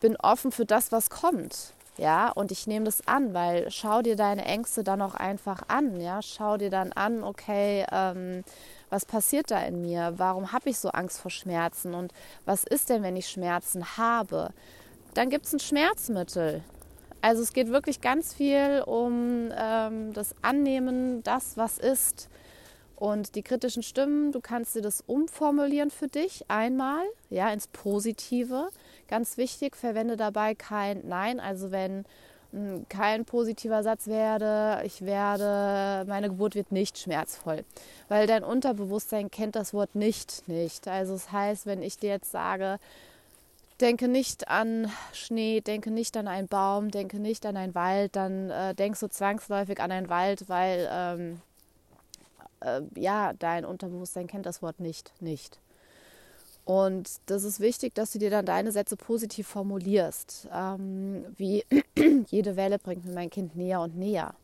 bin 0.00 0.16
offen 0.16 0.50
für 0.50 0.66
das, 0.66 0.92
was 0.92 1.10
kommt. 1.10 1.72
Ja, 1.98 2.30
und 2.30 2.52
ich 2.52 2.68
nehme 2.68 2.84
das 2.84 3.06
an, 3.08 3.34
weil 3.34 3.70
schau 3.72 4.02
dir 4.02 4.14
deine 4.14 4.44
Ängste 4.44 4.84
dann 4.84 5.02
auch 5.02 5.14
einfach 5.14 5.62
an. 5.66 6.00
Ja, 6.00 6.22
schau 6.22 6.56
dir 6.56 6.70
dann 6.70 6.92
an, 6.92 7.24
okay, 7.24 7.84
ähm, 7.90 8.44
was 8.88 9.04
passiert 9.04 9.50
da 9.50 9.60
in 9.62 9.82
mir? 9.82 10.14
Warum 10.16 10.52
habe 10.52 10.70
ich 10.70 10.78
so 10.78 10.90
Angst 10.90 11.20
vor 11.20 11.32
Schmerzen? 11.32 11.94
Und 11.94 12.12
was 12.46 12.62
ist 12.62 12.88
denn, 12.88 13.02
wenn 13.02 13.16
ich 13.16 13.28
Schmerzen 13.28 13.96
habe? 13.96 14.50
Dann 15.14 15.28
gibt 15.28 15.46
es 15.46 15.52
ein 15.52 15.58
Schmerzmittel. 15.58 16.62
Also 17.20 17.42
es 17.42 17.52
geht 17.52 17.68
wirklich 17.68 18.00
ganz 18.00 18.32
viel 18.32 18.84
um 18.86 19.50
ähm, 19.56 20.12
das 20.12 20.36
Annehmen, 20.40 21.24
das, 21.24 21.56
was 21.56 21.78
ist. 21.78 22.28
Und 22.94 23.34
die 23.34 23.42
kritischen 23.42 23.82
Stimmen, 23.82 24.30
du 24.30 24.40
kannst 24.40 24.76
dir 24.76 24.82
das 24.82 25.02
umformulieren 25.04 25.90
für 25.90 26.06
dich 26.06 26.44
einmal, 26.48 27.04
ja, 27.28 27.52
ins 27.52 27.66
Positive. 27.66 28.70
Ganz 29.08 29.36
wichtig, 29.36 29.76
verwende 29.76 30.16
dabei 30.16 30.54
kein 30.54 31.06
Nein. 31.08 31.40
Also 31.40 31.70
wenn 31.70 32.04
kein 32.88 33.26
positiver 33.26 33.82
Satz 33.82 34.06
werde, 34.06 34.82
ich 34.84 35.02
werde, 35.02 36.08
meine 36.08 36.28
Geburt 36.28 36.54
wird 36.54 36.72
nicht 36.72 36.98
schmerzvoll, 36.98 37.64
weil 38.08 38.26
dein 38.26 38.42
Unterbewusstsein 38.42 39.30
kennt 39.30 39.54
das 39.54 39.74
Wort 39.74 39.94
nicht 39.94 40.48
nicht. 40.48 40.88
Also 40.88 41.14
es 41.14 41.24
das 41.24 41.32
heißt, 41.32 41.66
wenn 41.66 41.82
ich 41.82 41.98
dir 41.98 42.08
jetzt 42.08 42.30
sage, 42.30 42.78
denke 43.82 44.08
nicht 44.08 44.48
an 44.48 44.90
Schnee, 45.12 45.60
denke 45.60 45.90
nicht 45.90 46.16
an 46.16 46.26
einen 46.26 46.48
Baum, 46.48 46.90
denke 46.90 47.18
nicht 47.18 47.44
an 47.44 47.58
einen 47.58 47.74
Wald, 47.74 48.16
dann 48.16 48.50
äh, 48.50 48.74
denkst 48.74 49.00
du 49.00 49.08
zwangsläufig 49.08 49.78
an 49.80 49.92
einen 49.92 50.08
Wald, 50.08 50.48
weil 50.48 50.88
ähm, 50.90 51.42
äh, 52.60 52.80
ja, 52.98 53.34
dein 53.34 53.66
Unterbewusstsein 53.66 54.26
kennt 54.26 54.46
das 54.46 54.62
Wort 54.62 54.80
nicht 54.80 55.12
nicht. 55.20 55.58
Und 56.68 57.22
das 57.24 57.44
ist 57.44 57.60
wichtig, 57.60 57.94
dass 57.94 58.12
du 58.12 58.18
dir 58.18 58.28
dann 58.28 58.44
deine 58.44 58.72
Sätze 58.72 58.98
positiv 58.98 59.48
formulierst. 59.48 60.50
Ähm, 60.52 61.24
wie 61.38 61.64
jede 62.28 62.56
Welle 62.56 62.78
bringt 62.78 63.06
mir 63.06 63.14
mein 63.14 63.30
Kind 63.30 63.56
näher 63.56 63.80
und 63.80 63.96
näher. 63.96 64.34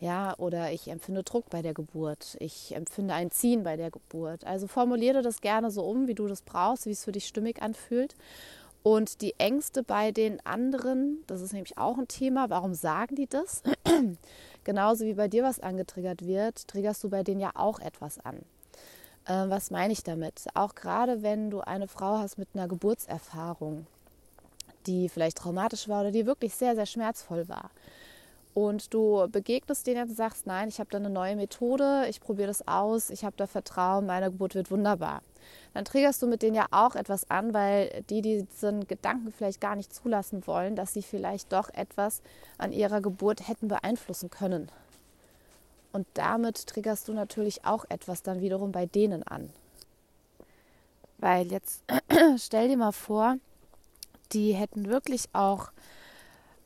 Ja, 0.00 0.36
oder 0.38 0.72
ich 0.72 0.88
empfinde 0.88 1.22
Druck 1.22 1.50
bei 1.50 1.62
der 1.62 1.72
Geburt. 1.72 2.36
Ich 2.40 2.74
empfinde 2.74 3.14
ein 3.14 3.30
Ziehen 3.30 3.62
bei 3.62 3.76
der 3.76 3.92
Geburt. 3.92 4.44
Also 4.44 4.66
formuliere 4.66 5.22
das 5.22 5.42
gerne 5.42 5.70
so 5.70 5.84
um, 5.84 6.08
wie 6.08 6.16
du 6.16 6.26
das 6.26 6.42
brauchst, 6.42 6.86
wie 6.86 6.90
es 6.90 7.04
für 7.04 7.12
dich 7.12 7.28
stimmig 7.28 7.62
anfühlt. 7.62 8.16
Und 8.82 9.20
die 9.20 9.38
Ängste 9.38 9.84
bei 9.84 10.10
den 10.10 10.44
anderen, 10.44 11.22
das 11.28 11.40
ist 11.40 11.52
nämlich 11.52 11.78
auch 11.78 11.98
ein 11.98 12.08
Thema. 12.08 12.50
Warum 12.50 12.74
sagen 12.74 13.14
die 13.14 13.28
das? 13.28 13.62
Genauso 14.64 15.04
wie 15.04 15.14
bei 15.14 15.28
dir 15.28 15.44
was 15.44 15.60
angetriggert 15.60 16.26
wird, 16.26 16.66
triggerst 16.66 17.04
du 17.04 17.10
bei 17.10 17.22
denen 17.22 17.38
ja 17.38 17.52
auch 17.54 17.78
etwas 17.78 18.18
an. 18.18 18.44
Äh, 19.26 19.48
was 19.48 19.70
meine 19.70 19.92
ich 19.92 20.02
damit? 20.02 20.46
Auch 20.54 20.74
gerade 20.74 21.22
wenn 21.22 21.50
du 21.50 21.60
eine 21.60 21.88
Frau 21.88 22.18
hast 22.18 22.38
mit 22.38 22.48
einer 22.54 22.68
Geburtserfahrung, 22.68 23.86
die 24.86 25.08
vielleicht 25.08 25.38
traumatisch 25.38 25.88
war 25.88 26.02
oder 26.02 26.10
die 26.10 26.26
wirklich 26.26 26.54
sehr, 26.54 26.74
sehr 26.74 26.86
schmerzvoll 26.86 27.48
war. 27.48 27.70
Und 28.52 28.94
du 28.94 29.26
begegnest 29.32 29.86
denen 29.86 30.08
und 30.08 30.14
sagst, 30.14 30.46
nein, 30.46 30.68
ich 30.68 30.78
habe 30.78 30.88
da 30.90 30.98
eine 30.98 31.10
neue 31.10 31.34
Methode, 31.34 32.06
ich 32.08 32.20
probiere 32.20 32.46
das 32.46 32.68
aus, 32.68 33.10
ich 33.10 33.24
habe 33.24 33.34
da 33.36 33.48
Vertrauen, 33.48 34.06
meine 34.06 34.30
Geburt 34.30 34.54
wird 34.54 34.70
wunderbar. 34.70 35.22
Dann 35.72 35.84
triggerst 35.84 36.22
du 36.22 36.28
mit 36.28 36.42
denen 36.42 36.54
ja 36.54 36.66
auch 36.70 36.94
etwas 36.94 37.28
an, 37.30 37.52
weil 37.52 38.04
die 38.10 38.22
diesen 38.22 38.86
Gedanken 38.86 39.32
vielleicht 39.32 39.60
gar 39.60 39.74
nicht 39.74 39.92
zulassen 39.92 40.46
wollen, 40.46 40.76
dass 40.76 40.92
sie 40.92 41.02
vielleicht 41.02 41.52
doch 41.52 41.68
etwas 41.74 42.22
an 42.56 42.72
ihrer 42.72 43.00
Geburt 43.00 43.48
hätten 43.48 43.66
beeinflussen 43.66 44.30
können. 44.30 44.70
Und 45.94 46.08
damit 46.14 46.66
triggerst 46.66 47.06
du 47.06 47.12
natürlich 47.12 47.64
auch 47.64 47.84
etwas 47.88 48.24
dann 48.24 48.40
wiederum 48.40 48.72
bei 48.72 48.84
denen 48.84 49.22
an. 49.22 49.48
Weil 51.18 51.52
jetzt 51.52 51.84
stell 52.36 52.66
dir 52.66 52.76
mal 52.76 52.90
vor, 52.90 53.36
die 54.32 54.54
hätten 54.54 54.86
wirklich 54.86 55.26
auch 55.32 55.70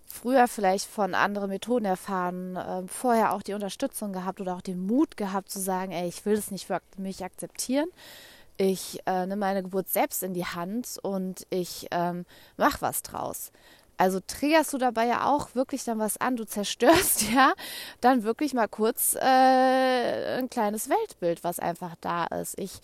früher 0.07 0.49
vielleicht 0.49 0.87
von 0.87 1.15
anderen 1.15 1.51
Methoden 1.51 1.85
erfahren, 1.85 2.57
äh, 2.57 2.89
vorher 2.89 3.35
auch 3.35 3.43
die 3.43 3.53
Unterstützung 3.53 4.15
gehabt 4.15 4.41
oder 4.41 4.57
auch 4.57 4.63
den 4.63 4.87
Mut 4.87 5.19
gehabt 5.19 5.51
zu 5.51 5.61
sagen, 5.61 5.93
ey, 5.93 6.09
ich 6.09 6.25
will 6.25 6.37
das 6.37 6.51
nicht 6.51 6.67
für 6.67 6.81
mich 6.97 7.23
akzeptieren. 7.23 7.91
Ich 8.57 8.99
äh, 9.05 9.27
nehme 9.27 9.37
meine 9.37 9.63
Geburt 9.63 9.91
selbst 9.91 10.23
in 10.23 10.33
die 10.33 10.47
Hand 10.47 10.99
und 11.03 11.47
ich 11.51 11.87
ähm, 11.91 12.25
mache 12.57 12.81
was 12.81 13.03
draus. 13.03 13.53
Also 13.99 14.21
triggerst 14.27 14.73
du 14.73 14.79
dabei 14.79 15.07
ja 15.07 15.27
auch 15.27 15.55
wirklich 15.55 15.85
dann 15.85 15.99
was 15.99 16.17
an, 16.19 16.37
du 16.37 16.45
zerstörst 16.45 17.23
ja 17.35 17.53
dann 18.01 18.23
wirklich 18.23 18.55
mal 18.55 18.69
kurz 18.69 19.17
äh, 19.17 20.39
ein 20.39 20.49
kleines 20.49 20.89
Weltbild, 20.89 21.45
was 21.45 21.59
einfach 21.59 21.95
da 22.01 22.25
ist. 22.27 22.59
Ich 22.59 22.81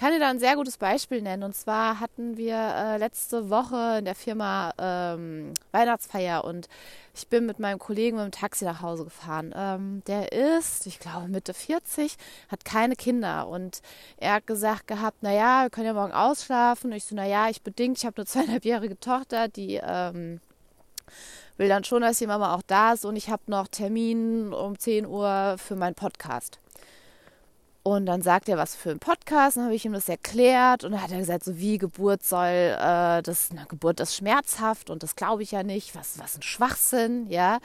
kann 0.00 0.12
dir 0.12 0.18
da 0.18 0.30
ein 0.30 0.38
sehr 0.38 0.56
gutes 0.56 0.78
Beispiel 0.78 1.20
nennen. 1.20 1.42
Und 1.42 1.54
zwar 1.54 2.00
hatten 2.00 2.38
wir 2.38 2.56
äh, 2.56 2.96
letzte 2.96 3.50
Woche 3.50 3.96
in 3.98 4.06
der 4.06 4.14
Firma 4.14 4.72
ähm, 4.78 5.52
Weihnachtsfeier 5.72 6.44
und 6.44 6.68
ich 7.14 7.28
bin 7.28 7.44
mit 7.44 7.58
meinem 7.58 7.78
Kollegen 7.78 8.16
mit 8.16 8.24
dem 8.24 8.30
Taxi 8.32 8.64
nach 8.64 8.80
Hause 8.80 9.04
gefahren. 9.04 9.52
Ähm, 9.54 10.02
der 10.06 10.32
ist, 10.32 10.86
ich 10.86 11.00
glaube, 11.00 11.28
Mitte 11.28 11.52
40, 11.52 12.16
hat 12.48 12.64
keine 12.64 12.96
Kinder 12.96 13.48
und 13.48 13.82
er 14.16 14.34
hat 14.34 14.46
gesagt 14.46 14.86
gehabt, 14.86 15.22
naja, 15.22 15.64
wir 15.64 15.70
können 15.70 15.88
ja 15.88 15.92
morgen 15.92 16.12
ausschlafen. 16.12 16.90
Und 16.90 16.96
ich 16.96 17.04
so, 17.04 17.14
naja, 17.14 17.50
ich 17.50 17.60
bedingt, 17.60 17.98
ich 17.98 18.06
habe 18.06 18.16
eine 18.16 18.26
zweieinhalbjährige 18.26 18.98
Tochter, 19.00 19.48
die 19.48 19.80
ähm, 19.82 20.40
will 21.56 21.68
dann 21.68 21.84
schon, 21.84 22.02
dass 22.02 22.18
die 22.18 22.26
Mama 22.26 22.54
auch 22.54 22.62
da 22.66 22.94
ist 22.94 23.04
und 23.04 23.16
ich 23.16 23.28
habe 23.28 23.42
noch 23.46 23.68
Termin 23.68 24.52
um 24.52 24.78
10 24.78 25.06
Uhr 25.06 25.56
für 25.58 25.76
meinen 25.76 25.94
Podcast. 25.94 26.58
Und 27.82 28.06
dann 28.06 28.20
sagt 28.20 28.48
er 28.48 28.58
was 28.58 28.76
für 28.76 28.90
einen 28.90 28.98
Podcast, 28.98 29.56
dann 29.56 29.64
habe 29.64 29.74
ich 29.74 29.86
ihm 29.86 29.94
das 29.94 30.08
erklärt 30.08 30.84
und 30.84 30.92
dann 30.92 31.02
hat 31.02 31.12
er 31.12 31.18
gesagt, 31.18 31.44
so 31.44 31.58
wie 31.58 31.78
Geburt 31.78 32.22
soll, 32.22 32.46
äh, 32.46 33.22
das, 33.22 33.50
na, 33.54 33.64
Geburt 33.64 34.00
ist 34.00 34.16
schmerzhaft 34.16 34.90
und 34.90 35.02
das 35.02 35.16
glaube 35.16 35.42
ich 35.42 35.52
ja 35.52 35.62
nicht, 35.62 35.94
was, 35.94 36.18
was 36.18 36.36
ein 36.36 36.42
Schwachsinn, 36.42 37.26
ja. 37.28 37.58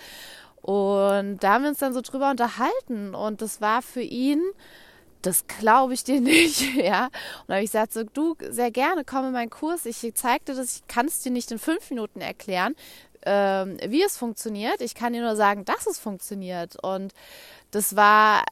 Und 0.61 1.39
da 1.39 1.53
haben 1.53 1.63
wir 1.63 1.69
uns 1.69 1.79
dann 1.79 1.93
so 1.93 2.01
drüber 2.01 2.31
unterhalten 2.31 3.13
und 3.13 3.41
das 3.41 3.59
war 3.59 3.81
für 3.81 4.01
ihn, 4.01 4.41
das 5.21 5.47
glaube 5.47 5.93
ich 5.93 6.05
dir 6.05 6.21
nicht, 6.21 6.75
ja. 6.75 7.09
Und 7.45 7.53
habe 7.53 7.63
ich 7.63 7.71
gesagt, 7.71 7.91
so, 7.91 8.03
du, 8.03 8.35
sehr 8.49 8.71
gerne, 8.71 9.03
komm 9.05 9.25
in 9.27 9.33
meinen 9.33 9.49
Kurs, 9.49 9.85
ich 9.85 9.99
zeige 10.15 10.45
dir 10.45 10.55
das, 10.55 10.77
ich 10.77 10.87
kann 10.87 11.07
es 11.07 11.19
dir 11.19 11.31
nicht 11.31 11.51
in 11.51 11.59
fünf 11.59 11.89
Minuten 11.89 12.21
erklären, 12.21 12.73
ähm, 13.25 13.77
wie 13.87 14.03
es 14.03 14.17
funktioniert, 14.17 14.81
ich 14.81 14.95
kann 14.95 15.13
dir 15.13 15.21
nur 15.21 15.35
sagen, 15.35 15.65
dass 15.65 15.87
es 15.87 15.99
funktioniert. 15.99 16.81
Und 16.81 17.13
das 17.71 17.95
war 17.95 18.43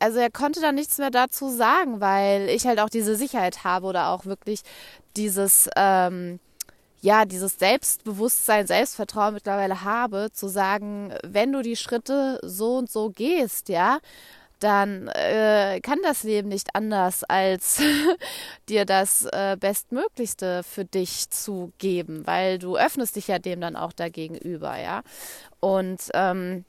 also 0.00 0.18
er 0.18 0.30
konnte 0.30 0.60
da 0.60 0.72
nichts 0.72 0.98
mehr 0.98 1.10
dazu 1.10 1.50
sagen, 1.50 2.00
weil 2.00 2.48
ich 2.48 2.66
halt 2.66 2.80
auch 2.80 2.88
diese 2.88 3.16
Sicherheit 3.16 3.64
habe 3.64 3.86
oder 3.86 4.08
auch 4.08 4.24
wirklich 4.24 4.62
dieses, 5.16 5.68
ähm, 5.76 6.40
ja, 7.02 7.24
dieses 7.26 7.58
Selbstbewusstsein, 7.58 8.66
Selbstvertrauen 8.66 9.34
mittlerweile 9.34 9.84
habe, 9.84 10.30
zu 10.32 10.48
sagen, 10.48 11.14
wenn 11.22 11.52
du 11.52 11.62
die 11.62 11.76
Schritte 11.76 12.40
so 12.42 12.76
und 12.78 12.90
so 12.90 13.10
gehst, 13.10 13.68
ja, 13.68 13.98
dann 14.60 15.08
äh, 15.08 15.80
kann 15.82 15.98
das 16.02 16.22
Leben 16.22 16.48
nicht 16.48 16.74
anders, 16.74 17.24
als 17.24 17.82
dir 18.68 18.84
das 18.84 19.26
äh, 19.26 19.56
Bestmöglichste 19.58 20.62
für 20.62 20.84
dich 20.84 21.30
zu 21.30 21.72
geben, 21.78 22.26
weil 22.26 22.58
du 22.58 22.76
öffnest 22.76 23.16
dich 23.16 23.28
ja 23.28 23.38
dem 23.38 23.60
dann 23.60 23.76
auch 23.76 23.92
dagegenüber, 23.92 24.78
ja. 24.78 25.02
Und 25.60 26.00
ähm, 26.14 26.64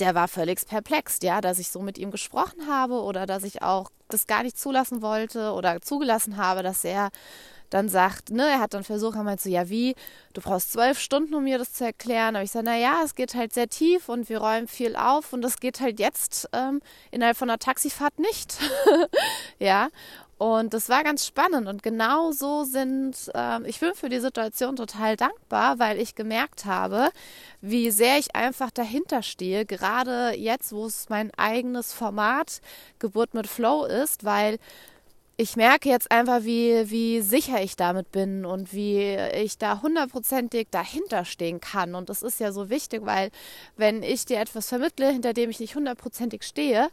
der 0.00 0.14
war 0.14 0.28
völlig 0.28 0.66
perplex, 0.66 1.18
ja, 1.22 1.40
dass 1.40 1.58
ich 1.58 1.70
so 1.70 1.80
mit 1.80 1.98
ihm 1.98 2.10
gesprochen 2.10 2.66
habe 2.68 2.94
oder 3.02 3.26
dass 3.26 3.44
ich 3.44 3.62
auch 3.62 3.90
das 4.08 4.26
gar 4.26 4.42
nicht 4.42 4.58
zulassen 4.58 5.02
wollte 5.02 5.52
oder 5.52 5.80
zugelassen 5.80 6.36
habe, 6.36 6.62
dass 6.62 6.84
er 6.84 7.10
dann 7.70 7.88
sagt, 7.88 8.30
ne, 8.30 8.48
er 8.48 8.58
hat 8.58 8.74
dann 8.74 8.82
versucht, 8.82 9.16
er 9.16 9.22
meinte 9.22 9.44
so, 9.44 9.48
ja 9.48 9.68
wie, 9.68 9.94
du 10.34 10.40
brauchst 10.40 10.72
zwölf 10.72 10.98
Stunden, 10.98 11.34
um 11.34 11.44
mir 11.44 11.56
das 11.56 11.72
zu 11.72 11.84
erklären. 11.84 12.34
Aber 12.34 12.42
ich 12.42 12.50
sage, 12.50 12.64
naja, 12.64 13.00
es 13.04 13.14
geht 13.14 13.34
halt 13.34 13.54
sehr 13.54 13.68
tief 13.68 14.08
und 14.08 14.28
wir 14.28 14.38
räumen 14.38 14.66
viel 14.66 14.96
auf 14.96 15.32
und 15.32 15.42
das 15.42 15.60
geht 15.60 15.80
halt 15.80 16.00
jetzt 16.00 16.48
ähm, 16.52 16.80
innerhalb 17.12 17.36
von 17.36 17.48
einer 17.48 17.58
Taxifahrt 17.58 18.18
nicht. 18.18 18.58
ja, 19.60 19.88
und 20.40 20.72
das 20.72 20.88
war 20.88 21.04
ganz 21.04 21.26
spannend 21.26 21.68
und 21.68 21.82
genau 21.82 22.32
so 22.32 22.64
sind, 22.64 23.14
äh, 23.34 23.62
ich 23.68 23.78
bin 23.78 23.92
für 23.94 24.08
die 24.08 24.20
Situation 24.20 24.74
total 24.74 25.14
dankbar, 25.14 25.78
weil 25.78 26.00
ich 26.00 26.14
gemerkt 26.14 26.64
habe, 26.64 27.10
wie 27.60 27.90
sehr 27.90 28.16
ich 28.16 28.34
einfach 28.34 28.70
dahinter 28.70 29.22
stehe, 29.22 29.66
gerade 29.66 30.32
jetzt, 30.34 30.72
wo 30.72 30.86
es 30.86 31.10
mein 31.10 31.30
eigenes 31.34 31.92
Format 31.92 32.62
Geburt 32.98 33.34
mit 33.34 33.48
Flow 33.48 33.84
ist, 33.84 34.24
weil 34.24 34.56
ich 35.36 35.56
merke 35.56 35.90
jetzt 35.90 36.10
einfach, 36.10 36.42
wie, 36.44 36.90
wie 36.90 37.20
sicher 37.20 37.62
ich 37.62 37.76
damit 37.76 38.10
bin 38.10 38.46
und 38.46 38.72
wie 38.72 39.14
ich 39.34 39.58
da 39.58 39.82
hundertprozentig 39.82 40.68
dahinter 40.70 41.26
stehen 41.26 41.60
kann. 41.60 41.94
Und 41.94 42.08
das 42.08 42.22
ist 42.22 42.40
ja 42.40 42.50
so 42.52 42.70
wichtig, 42.70 43.04
weil 43.04 43.30
wenn 43.76 44.02
ich 44.02 44.24
dir 44.24 44.40
etwas 44.40 44.68
vermittle, 44.70 45.10
hinter 45.10 45.34
dem 45.34 45.50
ich 45.50 45.60
nicht 45.60 45.74
hundertprozentig 45.74 46.44
stehe, 46.44 46.88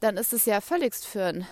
dann 0.00 0.16
ist 0.16 0.32
es 0.32 0.46
ja 0.46 0.60
völligst 0.60 1.06
für 1.06 1.26
ein 1.26 1.46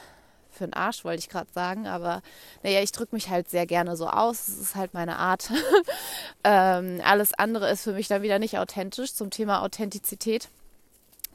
für 0.52 0.64
einen 0.64 0.74
Arsch, 0.74 1.04
wollte 1.04 1.20
ich 1.20 1.28
gerade 1.28 1.50
sagen. 1.52 1.86
Aber 1.86 2.22
naja, 2.62 2.82
ich 2.82 2.92
drücke 2.92 3.14
mich 3.14 3.28
halt 3.28 3.48
sehr 3.50 3.66
gerne 3.66 3.96
so 3.96 4.08
aus. 4.08 4.46
Das 4.46 4.58
ist 4.58 4.74
halt 4.74 4.94
meine 4.94 5.16
Art. 5.16 5.50
ähm, 6.44 7.00
alles 7.04 7.34
andere 7.34 7.70
ist 7.70 7.82
für 7.82 7.92
mich 7.92 8.08
dann 8.08 8.22
wieder 8.22 8.38
nicht 8.38 8.58
authentisch 8.58 9.14
zum 9.14 9.30
Thema 9.30 9.62
Authentizität. 9.62 10.48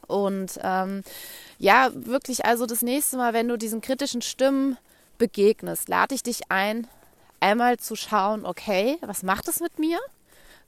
Und 0.07 0.59
ähm, 0.61 1.03
ja, 1.57 1.89
wirklich, 1.93 2.45
also 2.45 2.65
das 2.65 2.81
nächste 2.81 3.17
Mal, 3.17 3.33
wenn 3.33 3.47
du 3.47 3.57
diesen 3.57 3.81
kritischen 3.81 4.21
Stimmen 4.21 4.77
begegnest, 5.17 5.89
lade 5.89 6.13
ich 6.13 6.23
dich 6.23 6.51
ein, 6.51 6.87
einmal 7.39 7.77
zu 7.77 7.95
schauen, 7.95 8.45
okay, 8.45 8.97
was 9.01 9.23
macht 9.23 9.47
es 9.47 9.59
mit 9.59 9.79
mir? 9.79 9.99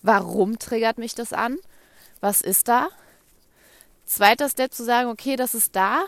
Warum 0.01 0.59
triggert 0.59 0.97
mich 0.97 1.15
das 1.15 1.33
an? 1.33 1.57
Was 2.21 2.41
ist 2.41 2.67
da? 2.67 2.89
Zweiter 4.05 4.49
Step 4.49 4.73
zu 4.73 4.83
sagen, 4.83 5.09
okay, 5.09 5.35
das 5.35 5.53
ist 5.53 5.75
da 5.75 6.05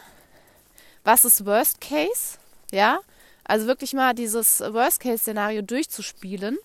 was 1.10 1.26
ist 1.26 1.44
Worst 1.44 1.82
Case? 1.82 2.38
Ja, 2.72 3.00
also 3.44 3.66
wirklich 3.66 3.94
mal 3.94 4.14
dieses 4.14 4.60
Worst 4.60 5.00
Case 5.00 5.18
Szenario 5.18 5.64
durchzuspielen, 5.64 6.60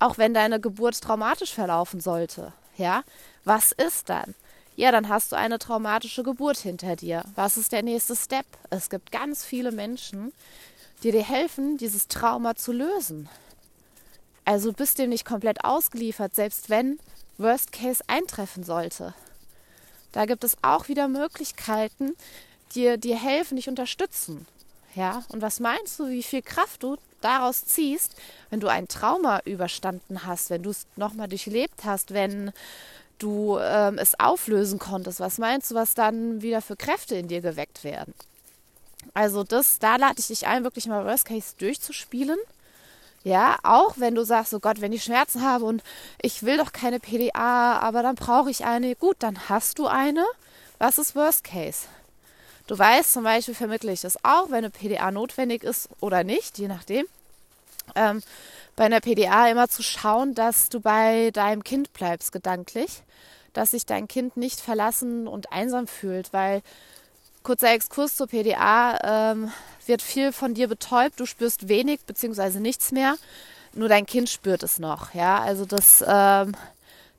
auch 0.00 0.18
wenn 0.18 0.34
deine 0.34 0.58
Geburt 0.58 1.00
traumatisch 1.00 1.54
verlaufen 1.54 2.00
sollte. 2.00 2.52
Ja, 2.76 3.04
was 3.44 3.70
ist 3.70 4.08
dann? 4.08 4.34
Ja, 4.74 4.90
dann 4.90 5.08
hast 5.08 5.30
du 5.30 5.36
eine 5.36 5.60
traumatische 5.60 6.24
Geburt 6.24 6.58
hinter 6.58 6.96
dir. 6.96 7.22
Was 7.36 7.56
ist 7.56 7.70
der 7.70 7.84
nächste 7.84 8.16
Step? 8.16 8.46
Es 8.68 8.90
gibt 8.90 9.12
ganz 9.12 9.44
viele 9.44 9.70
Menschen, 9.70 10.32
die 11.04 11.12
dir 11.12 11.22
helfen, 11.22 11.78
dieses 11.78 12.08
Trauma 12.08 12.56
zu 12.56 12.72
lösen. 12.72 13.28
Also 14.44 14.72
bist 14.72 14.98
dem 14.98 15.10
nicht 15.10 15.24
komplett 15.24 15.64
ausgeliefert, 15.64 16.34
selbst 16.34 16.68
wenn 16.68 16.98
Worst 17.36 17.70
Case 17.70 18.02
eintreffen 18.08 18.64
sollte. 18.64 19.14
Da 20.10 20.24
gibt 20.24 20.42
es 20.42 20.56
auch 20.62 20.88
wieder 20.88 21.06
Möglichkeiten, 21.06 22.16
dir, 22.74 22.96
dir 22.96 23.16
helfen, 23.16 23.56
dich 23.56 23.68
unterstützen. 23.68 24.46
Ja, 24.94 25.22
und 25.28 25.42
was 25.42 25.60
meinst 25.60 25.98
du, 25.98 26.08
wie 26.08 26.22
viel 26.22 26.42
Kraft 26.42 26.82
du 26.82 26.96
daraus 27.20 27.64
ziehst, 27.64 28.16
wenn 28.50 28.60
du 28.60 28.68
ein 28.68 28.88
Trauma 28.88 29.40
überstanden 29.44 30.24
hast, 30.26 30.50
wenn 30.50 30.62
du 30.62 30.70
es 30.70 30.86
nochmal 30.96 31.28
durchlebt 31.28 31.84
hast, 31.84 32.14
wenn 32.14 32.52
du 33.18 33.58
ähm, 33.60 33.98
es 33.98 34.18
auflösen 34.18 34.78
konntest? 34.78 35.20
Was 35.20 35.38
meinst 35.38 35.70
du, 35.70 35.74
was 35.74 35.94
dann 35.94 36.42
wieder 36.42 36.62
für 36.62 36.76
Kräfte 36.76 37.16
in 37.16 37.28
dir 37.28 37.40
geweckt 37.40 37.84
werden? 37.84 38.14
Also 39.14 39.44
das, 39.44 39.78
da 39.78 39.96
lade 39.96 40.16
ich 40.18 40.28
dich 40.28 40.46
ein, 40.46 40.64
wirklich 40.64 40.86
mal 40.86 41.04
Worst 41.04 41.26
Case 41.26 41.54
durchzuspielen. 41.58 42.38
Ja, 43.24 43.58
auch 43.62 43.94
wenn 43.96 44.14
du 44.14 44.24
sagst, 44.24 44.54
oh 44.54 44.60
Gott, 44.60 44.80
wenn 44.80 44.92
ich 44.92 45.04
Schmerzen 45.04 45.42
habe 45.42 45.64
und 45.64 45.82
ich 46.22 46.44
will 46.44 46.56
doch 46.56 46.72
keine 46.72 47.00
PDA, 47.00 47.78
aber 47.78 48.02
dann 48.02 48.14
brauche 48.14 48.50
ich 48.50 48.64
eine. 48.64 48.94
Gut, 48.94 49.16
dann 49.18 49.48
hast 49.48 49.78
du 49.78 49.86
eine. 49.86 50.24
Was 50.78 50.98
ist 50.98 51.16
Worst 51.16 51.44
Case? 51.44 51.88
Du 52.68 52.78
weißt 52.78 53.14
zum 53.14 53.24
Beispiel, 53.24 53.54
vermittle 53.54 53.90
ich 53.90 54.02
das 54.02 54.22
auch, 54.24 54.50
wenn 54.50 54.58
eine 54.58 54.70
PDA 54.70 55.10
notwendig 55.10 55.64
ist 55.64 55.88
oder 56.00 56.22
nicht, 56.22 56.58
je 56.58 56.68
nachdem. 56.68 57.06
Ähm, 57.94 58.22
bei 58.76 58.84
einer 58.84 59.00
PDA 59.00 59.48
immer 59.48 59.68
zu 59.68 59.82
schauen, 59.82 60.34
dass 60.34 60.68
du 60.68 60.78
bei 60.80 61.30
deinem 61.32 61.64
Kind 61.64 61.94
bleibst, 61.94 62.30
gedanklich, 62.30 63.02
dass 63.54 63.70
sich 63.70 63.86
dein 63.86 64.06
Kind 64.06 64.36
nicht 64.36 64.60
verlassen 64.60 65.26
und 65.26 65.50
einsam 65.50 65.86
fühlt, 65.86 66.34
weil 66.34 66.60
kurzer 67.42 67.72
Exkurs 67.72 68.16
zur 68.16 68.26
PDA, 68.26 69.32
ähm, 69.32 69.50
wird 69.86 70.02
viel 70.02 70.32
von 70.32 70.52
dir 70.52 70.68
betäubt, 70.68 71.18
du 71.18 71.24
spürst 71.24 71.68
wenig 71.68 72.00
beziehungsweise 72.04 72.60
nichts 72.60 72.92
mehr, 72.92 73.16
nur 73.72 73.88
dein 73.88 74.04
Kind 74.04 74.28
spürt 74.28 74.62
es 74.62 74.78
noch. 74.78 75.14
Ja, 75.14 75.38
also 75.40 75.64
das 75.64 76.04
ähm, 76.06 76.54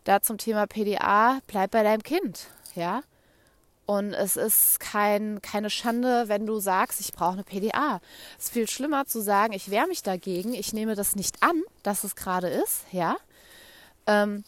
da 0.03 0.21
zum 0.21 0.37
Thema 0.37 0.67
PDA, 0.67 1.39
bleib 1.47 1.71
bei 1.71 1.81
deinem 1.81 2.03
Kind. 2.03 2.45
Ja, 2.75 3.01
und 3.89 4.13
es 4.13 4.37
ist 4.37 4.79
kein, 4.79 5.41
keine 5.41 5.71
Schande, 5.71 6.25
wenn 6.27 6.45
du 6.45 6.59
sagst, 6.59 6.99
ich 6.99 7.11
brauche 7.11 7.33
eine 7.33 7.43
PDA. 7.43 7.99
Es 8.37 8.45
ist 8.45 8.53
viel 8.53 8.69
schlimmer 8.69 9.07
zu 9.07 9.19
sagen, 9.19 9.51
ich 9.51 9.71
wehre 9.71 9.87
mich 9.87 10.03
dagegen, 10.03 10.53
ich 10.53 10.73
nehme 10.73 10.93
das 10.93 11.15
nicht 11.15 11.41
an, 11.41 11.63
dass 11.81 12.03
es 12.03 12.15
gerade 12.15 12.49
ist, 12.49 12.83
ja. 12.91 13.17
Ähm, 14.05 14.43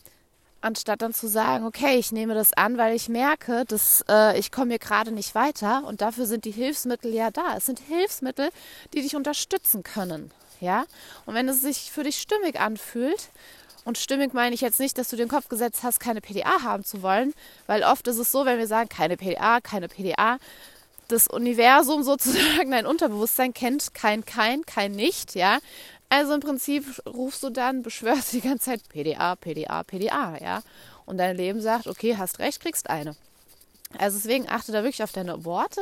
anstatt 0.62 1.01
dann 1.01 1.15
zu 1.15 1.27
sagen, 1.27 1.65
okay, 1.65 1.97
ich 1.97 2.12
nehme 2.12 2.36
das 2.36 2.54
an, 2.54 2.77
weil 2.77 2.95
ich 2.95 3.10
merke, 3.10 3.65
dass 3.65 4.06
äh, 4.08 4.38
ich 4.38 4.51
komme 4.51 4.73
hier 4.73 4.80
gerade 4.80 5.12
nicht 5.12 5.34
weiter 5.34 5.86
und 5.88 6.01
dafür 6.01 6.27
sind 6.27 6.45
die 6.45 6.51
Hilfsmittel 6.51 7.12
ja 7.12 7.32
da. 7.32 7.58
Es 7.58 7.65
sind 7.65 7.80
Hilfsmittel, 7.80 8.51
die 8.93 9.01
dich 9.01 9.15
unterstützen 9.15 9.82
können, 9.82 10.30
ja. 10.60 10.86
Und 11.25 11.34
wenn 11.34 11.49
es 11.49 11.62
sich 11.62 11.91
für 11.91 12.04
dich 12.04 12.21
stimmig 12.21 12.60
anfühlt, 12.60 13.32
und 13.84 13.98
stimmig 13.98 14.34
meine 14.34 14.54
ich 14.54 14.62
jetzt 14.62 14.80
nicht, 14.80 14.98
dass 14.98 15.10
du 15.10 15.15
den 15.15 15.28
Kopf 15.28 15.50
gesetzt 15.50 15.82
hast, 15.84 16.00
keine 16.00 16.22
PDA 16.22 16.62
haben 16.62 16.84
zu 16.84 17.02
wollen, 17.02 17.34
weil 17.67 17.84
oft 17.84 18.08
ist 18.08 18.17
es 18.17 18.32
so, 18.32 18.46
wenn 18.46 18.60
wir 18.60 18.67
sagen, 18.67 18.89
keine 18.89 19.17
PDA, 19.17 19.60
keine 19.62 19.88
PDA, 19.88 20.38
das 21.08 21.28
Universum 21.28 22.04
sozusagen, 22.04 22.72
dein 22.72 22.86
Unterbewusstsein 22.86 23.54
kennt 23.54 23.94
kein 23.94 24.26
kein, 24.26 24.65
kein 24.65 24.91
nicht, 24.91 25.36
ja. 25.36 25.60
Also 26.10 26.34
im 26.34 26.41
Prinzip 26.41 26.86
rufst 27.08 27.41
du 27.41 27.50
dann, 27.50 27.84
beschwörst 27.84 28.34
die 28.34 28.41
ganze 28.41 28.65
Zeit 28.65 28.82
PDA, 28.89 29.36
PDA, 29.36 29.84
PDA, 29.84 30.38
ja. 30.41 30.62
Und 31.06 31.17
dein 31.17 31.38
Leben 31.38 31.62
sagt, 31.62 31.88
okay, 31.88 32.17
hast 32.17 32.39
recht, 32.39 32.62
kriegst 32.62 32.89
eine. 32.89 33.15
Also 33.98 34.17
deswegen 34.17 34.50
achte 34.50 34.72
da 34.72 34.84
wirklich 34.84 35.04
auf 35.04 35.12
deine 35.12 35.44
Worte, 35.44 35.82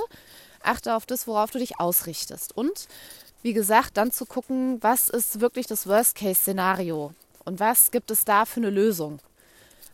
achte 0.64 0.96
auf 0.96 1.06
das, 1.06 1.28
worauf 1.28 1.52
du 1.52 1.60
dich 1.60 1.80
ausrichtest. 1.80 2.56
Und 2.56 2.88
wie 3.42 3.54
gesagt, 3.54 3.98
dann 3.98 4.12
zu 4.12 4.26
gucken, 4.26 4.82
was 4.82 5.10
ist 5.10 5.42
wirklich 5.42 5.68
das 5.68 5.88
Worst-Case-Szenario. 5.88 7.14
Und 7.46 7.60
was 7.60 7.92
gibt 7.92 8.12
es 8.12 8.26
da 8.26 8.46
für 8.46 8.60
eine 8.60 8.70
Lösung? 8.70 9.20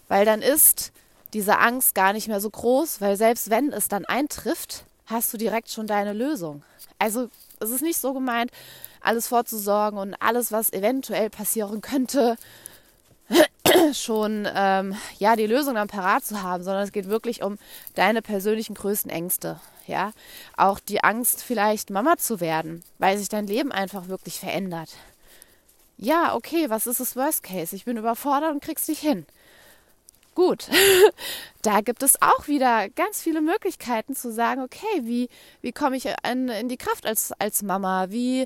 Weil 0.08 0.25
dann 0.25 0.41
ist 0.41 0.91
diese 1.34 1.60
Angst 1.60 1.95
gar 1.95 2.13
nicht 2.13 2.27
mehr 2.27 2.39
so 2.39 2.49
groß, 2.49 3.01
weil 3.01 3.17
selbst 3.17 3.49
wenn 3.49 3.73
es 3.73 3.88
dann 3.88 4.05
eintrifft, 4.05 4.86
hast 5.05 5.34
du 5.34 5.38
direkt 5.38 5.69
schon 5.69 5.88
deine 5.88 6.13
Lösung. 6.13 6.63
Also 6.99 7.29
es 7.60 7.69
ist 7.69 7.81
nicht 7.81 7.99
so 7.99 8.13
gemeint, 8.13 8.51
alles 9.01 9.27
vorzusorgen 9.27 9.99
und 9.99 10.15
alles, 10.15 10.51
was 10.51 10.73
eventuell 10.73 11.29
passieren 11.29 11.81
könnte, 11.81 12.38
schon 13.93 14.47
ähm, 14.53 14.95
ja 15.17 15.36
die 15.36 15.47
Lösung 15.47 15.75
dann 15.75 15.88
parat 15.88 16.25
zu 16.25 16.41
haben, 16.41 16.63
sondern 16.63 16.84
es 16.84 16.91
geht 16.91 17.08
wirklich 17.08 17.43
um 17.43 17.58
deine 17.95 18.21
persönlichen 18.21 18.75
größten 18.75 19.12
Ängste. 19.12 19.60
Ja, 19.88 20.13
auch 20.58 20.79
die 20.79 21.03
Angst, 21.03 21.43
vielleicht 21.43 21.91
Mama 21.91 22.17
zu 22.17 22.39
werden, 22.39 22.84
weil 22.97 23.17
sich 23.17 23.29
dein 23.29 23.45
Leben 23.45 23.71
einfach 23.71 24.08
wirklich 24.08 24.39
verändert 24.39 24.89
ja, 25.97 26.36
okay, 26.36 26.69
was 26.69 26.88
ist 26.88 26.99
das 26.99 27.15
Worst 27.15 27.43
Case? 27.43 27.75
Ich 27.75 27.86
bin 27.86 27.97
überfordert 27.97 28.51
und 28.51 28.63
krieg's 28.63 28.88
nicht 28.88 29.01
hin. 29.01 29.25
Gut, 30.36 30.67
da 31.62 31.79
gibt 31.79 32.03
es 32.03 32.21
auch 32.21 32.47
wieder 32.49 32.89
ganz 32.89 33.21
viele 33.21 33.39
Möglichkeiten 33.39 34.15
zu 34.15 34.34
sagen, 34.34 34.62
okay, 34.62 35.01
wie, 35.03 35.29
wie 35.62 35.71
komme 35.71 35.95
ich 35.95 36.08
in, 36.29 36.49
in 36.49 36.67
die 36.67 36.77
Kraft 36.77 37.05
als, 37.05 37.31
als 37.39 37.63
Mama? 37.63 38.08
Wie 38.10 38.45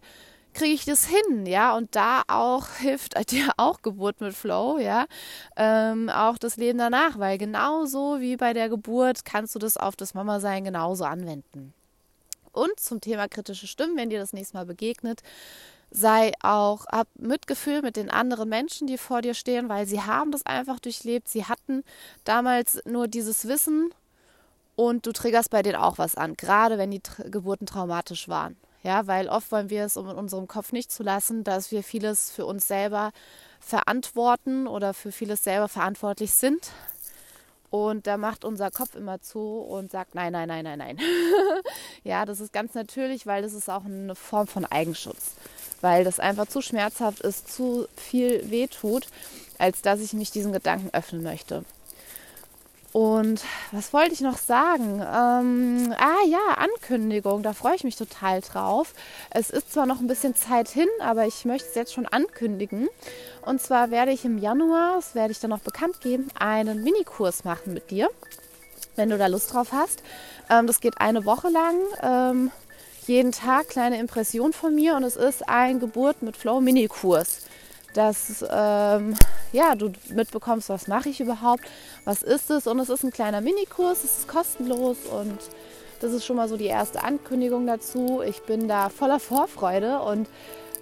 kriege 0.54 0.74
ich 0.74 0.86
das 0.86 1.08
hin? 1.08 1.48
Ja, 1.48 1.76
und 1.76 1.96
da 1.96 2.22
auch 2.28 2.68
hilft 2.78 3.16
dir 3.32 3.50
auch 3.58 3.82
Geburt 3.82 4.22
mit 4.22 4.36
Flow, 4.36 4.78
ja, 4.78 5.08
ähm, 5.56 6.10
auch 6.10 6.38
das 6.38 6.58
Leben 6.58 6.78
danach, 6.78 7.18
weil 7.18 7.40
genauso 7.40 8.20
wie 8.20 8.38
bei 8.38 8.54
der 8.54 8.70
Geburt 8.70 9.26
kannst 9.26 9.56
du 9.56 9.60
das 9.60 9.76
auf 9.76 9.96
das 9.96 10.14
Mama-Sein 10.14 10.64
genauso 10.64 11.06
anwenden. 11.06 11.74
Und 12.52 12.80
zum 12.80 13.02
Thema 13.02 13.28
kritische 13.28 13.68
Stimmen, 13.68 13.98
wenn 13.98 14.10
dir 14.10 14.20
das 14.20 14.34
nächste 14.34 14.58
Mal 14.58 14.66
begegnet, 14.66 15.22
sei 15.92 16.32
auch, 16.42 16.86
hab 16.88 17.08
Mitgefühl 17.16 17.82
mit 17.82 17.96
den 17.96 18.10
anderen 18.10 18.50
Menschen, 18.50 18.88
die 18.88 18.98
vor 18.98 19.22
dir 19.22 19.34
stehen, 19.34 19.70
weil 19.70 19.86
sie 19.86 20.02
haben 20.02 20.32
das 20.32 20.46
einfach 20.46 20.80
durchlebt. 20.80 21.28
Sie 21.28 21.46
hatten 21.46 21.84
damals 22.24 22.80
nur 22.86 23.08
dieses 23.08 23.48
Wissen 23.48 23.94
und 24.76 25.06
du 25.06 25.12
triggerst 25.12 25.50
bei 25.50 25.62
denen 25.62 25.76
auch 25.76 25.98
was 25.98 26.16
an, 26.16 26.36
gerade 26.36 26.78
wenn 26.78 26.92
die 26.92 27.02
Geburten 27.26 27.66
traumatisch 27.66 28.30
waren. 28.30 28.56
Ja, 28.82 29.08
weil 29.08 29.28
oft 29.28 29.52
wollen 29.52 29.70
wir 29.70 29.84
es, 29.84 29.98
um 29.98 30.08
in 30.10 30.16
unserem 30.16 30.48
Kopf 30.48 30.72
nicht 30.72 30.92
zu 30.92 31.04
lassen, 31.04 31.44
dass 31.44 31.72
wir 31.72 31.84
vieles 31.84 32.32
für 32.32 32.46
uns 32.46 32.68
selber 32.68 33.12
verantworten 33.60 34.68
oder 34.68 34.94
für 34.94 35.12
vieles 35.12 35.44
selber 35.44 35.68
verantwortlich 35.68 36.34
sind. 36.34 36.72
Und 37.70 38.08
da 38.08 38.18
macht 38.18 38.46
unser 38.46 38.72
Kopf 38.72 38.96
immer 38.96 39.22
zu 39.22 39.60
und 39.60 39.92
sagt, 39.92 40.16
nein, 40.16 40.32
nein, 40.32 40.48
nein, 40.48 40.64
nein, 40.64 40.80
nein. 40.80 40.98
ja, 42.04 42.26
das 42.26 42.40
ist 42.40 42.54
ganz 42.54 42.74
natürlich, 42.74 43.28
weil 43.28 43.42
das 43.42 43.54
ist 43.54 43.70
auch 43.70 43.86
eine 43.86 44.16
Form 44.16 44.48
von 44.48 44.66
Eigenschutz 44.66 45.36
weil 45.82 46.04
das 46.04 46.20
einfach 46.20 46.48
zu 46.48 46.62
schmerzhaft 46.62 47.22
ist, 47.22 47.52
zu 47.52 47.88
viel 47.96 48.50
wehtut, 48.50 49.08
als 49.58 49.82
dass 49.82 50.00
ich 50.00 50.14
mich 50.14 50.32
diesen 50.32 50.54
Gedanken 50.54 50.90
öffnen 50.94 51.24
möchte. 51.24 51.64
Und 52.92 53.44
was 53.72 53.94
wollte 53.94 54.14
ich 54.14 54.22
noch 54.22 54.38
sagen? 54.38 55.00
Ähm, 55.00 55.94
ah 55.96 56.26
ja, 56.28 56.56
Ankündigung, 56.58 57.44
da 57.44 57.54
freue 57.54 57.76
ich 57.76 57.84
mich 57.84 57.96
total 57.96 58.42
drauf. 58.42 58.96
Es 59.30 59.52
ist 59.52 59.74
zwar 59.74 59.86
noch 59.86 60.00
ein 60.00 60.08
bisschen 60.08 60.36
Zeit 60.36 60.70
hin, 60.70 60.88
aber 61.00 61.28
ich 61.28 61.46
möchte 61.46 61.70
es 61.70 61.76
jetzt 61.76 61.94
schon 61.94 62.08
ankündigen. 62.08 62.90
Und 63.46 63.62
zwar 63.62 63.92
werde 63.92 64.12
ich 64.12 64.26
im 64.26 64.40
Januar, 64.40 64.96
das 64.96 65.14
werde 65.14 65.32
ich 65.32 65.40
dann 65.40 65.52
noch 65.52 65.60
bekannt 65.60 66.02
geben, 66.02 66.30
einen 66.40 66.84
Minikurs 66.84 67.44
machen 67.44 67.76
mit 67.76 67.92
dir, 67.92 68.10
wenn 68.96 69.10
du 69.10 69.20
da 69.20 69.28
Lust 69.28 69.54
drauf 69.54 69.72
hast. 69.72 70.02
Ähm, 70.50 70.66
das 70.66 70.82
geht 70.82 71.00
eine 71.00 71.26
Woche 71.26 71.50
lang. 71.50 71.76
Ähm, 72.02 72.52
jeden 73.10 73.32
Tag 73.32 73.70
kleine 73.70 74.00
Impression 74.00 74.54
von 74.54 74.74
mir 74.74 74.96
und 74.96 75.04
es 75.04 75.18
ist 75.18 75.50
ein 75.50 75.80
Geburt 75.80 76.22
mit 76.22 76.38
Flow 76.38 76.62
Mini-Kurs. 76.62 77.46
Dass 77.96 78.46
ähm, 78.50 79.16
ja, 79.52 79.76
du 79.76 79.92
mitbekommst, 80.14 80.70
was 80.70 80.88
mache 80.88 81.10
ich 81.10 81.20
überhaupt, 81.20 81.64
was 82.06 82.22
ist 82.22 82.52
es 82.52 82.68
und 82.68 82.80
es 82.80 82.90
ist 82.90 83.04
ein 83.04 83.12
kleiner 83.12 83.42
Minikurs, 83.42 84.04
es 84.04 84.20
ist 84.20 84.28
kostenlos 84.28 84.98
und 85.12 85.40
das 86.00 86.14
ist 86.14 86.24
schon 86.24 86.36
mal 86.36 86.48
so 86.48 86.56
die 86.56 86.68
erste 86.68 87.04
Ankündigung 87.04 87.66
dazu. 87.66 88.22
Ich 88.24 88.44
bin 88.44 88.68
da 88.68 88.90
voller 88.90 89.20
Vorfreude 89.20 90.00
und 90.02 90.30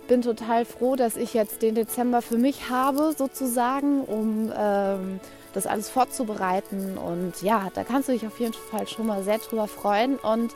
bin 0.10 0.22
total 0.22 0.66
froh, 0.66 0.98
dass 0.98 1.16
ich 1.16 1.34
jetzt 1.34 1.62
den 1.62 1.76
Dezember 1.76 2.22
für 2.22 2.38
mich 2.38 2.70
habe, 2.70 3.13
sozusagen, 3.18 4.04
um 4.04 4.52
ähm, 4.56 5.20
das 5.54 5.66
alles 5.66 5.90
vorzubereiten. 5.90 6.98
Und 6.98 7.42
ja, 7.42 7.70
da 7.74 7.84
kannst 7.86 8.10
du 8.10 8.13
dich 8.13 8.28
auf 8.28 8.40
jeden 8.40 8.54
Fall 8.54 8.86
schon 8.88 9.08
mal 9.08 9.24
sehr 9.24 9.38
drüber 9.40 9.68
freuen. 9.68 10.18
Und 10.18 10.54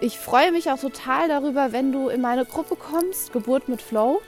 ich 0.00 0.18
freue 0.18 0.52
mich 0.52 0.70
auch 0.70 0.78
total 0.78 1.28
darüber, 1.28 1.72
wenn 1.72 1.92
du 1.92 2.08
in 2.08 2.20
meine 2.20 2.44
Gruppe 2.44 2.76
kommst, 2.76 3.32
Geburt 3.32 3.68
mit 3.68 3.82
Flow. 3.82 4.20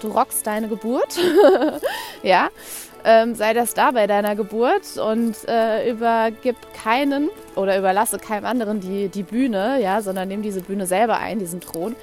Du 0.00 0.08
rockst 0.08 0.46
deine 0.46 0.68
Geburt. 0.68 1.18
ja, 2.22 2.48
ähm, 3.04 3.34
sei 3.34 3.54
das 3.54 3.74
da 3.74 3.90
bei 3.92 4.06
deiner 4.06 4.34
Geburt 4.34 4.96
und 4.96 5.36
äh, 5.46 5.90
übergib 5.90 6.56
keinen 6.82 7.30
oder 7.54 7.78
überlasse 7.78 8.18
keinem 8.18 8.44
anderen 8.44 8.80
die, 8.80 9.08
die 9.08 9.22
Bühne, 9.22 9.80
ja, 9.80 10.02
sondern 10.02 10.28
nimm 10.28 10.42
diese 10.42 10.62
Bühne 10.62 10.86
selber 10.86 11.18
ein, 11.18 11.38
diesen 11.38 11.60
Thron. 11.60 11.94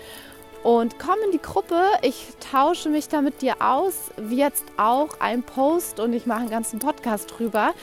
Und 0.64 1.00
komm 1.00 1.16
in 1.26 1.32
die 1.32 1.42
Gruppe. 1.42 1.82
Ich 2.04 2.28
tausche 2.52 2.90
mich 2.90 3.10
da 3.10 3.22
mit 3.22 3.42
dir 3.42 3.56
aus, 3.60 4.12
wie 4.18 4.38
jetzt 4.38 4.64
auch 4.78 5.20
ein 5.20 5.42
Post 5.42 6.00
und 6.00 6.14
ich 6.14 6.28
mache 6.28 6.42
einen 6.42 6.52
ganzen 6.52 6.78
Podcast 6.78 7.34
drüber. 7.36 7.74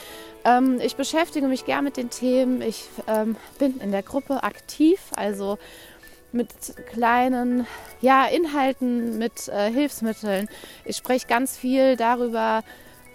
Ähm, 0.45 0.81
ich 0.81 0.97
beschäftige 0.97 1.47
mich 1.47 1.65
gern 1.65 1.85
mit 1.85 1.97
den 1.97 2.11
Themen. 2.11 2.63
Ich 2.63 2.89
ähm, 3.07 3.37
bin 3.59 3.81
in 3.81 3.93
der 3.93 4.03
Gruppe 4.03 4.43
aktiv, 4.43 5.01
also 5.17 5.59
mit 6.33 6.49
kleinen 6.93 7.67
ja, 8.01 8.27
Inhalten, 8.27 9.19
mit 9.19 9.49
äh, 9.49 9.71
Hilfsmitteln. 9.71 10.49
Ich 10.85 10.97
spreche 10.97 11.27
ganz 11.27 11.57
viel 11.57 11.97
darüber, 11.97 12.63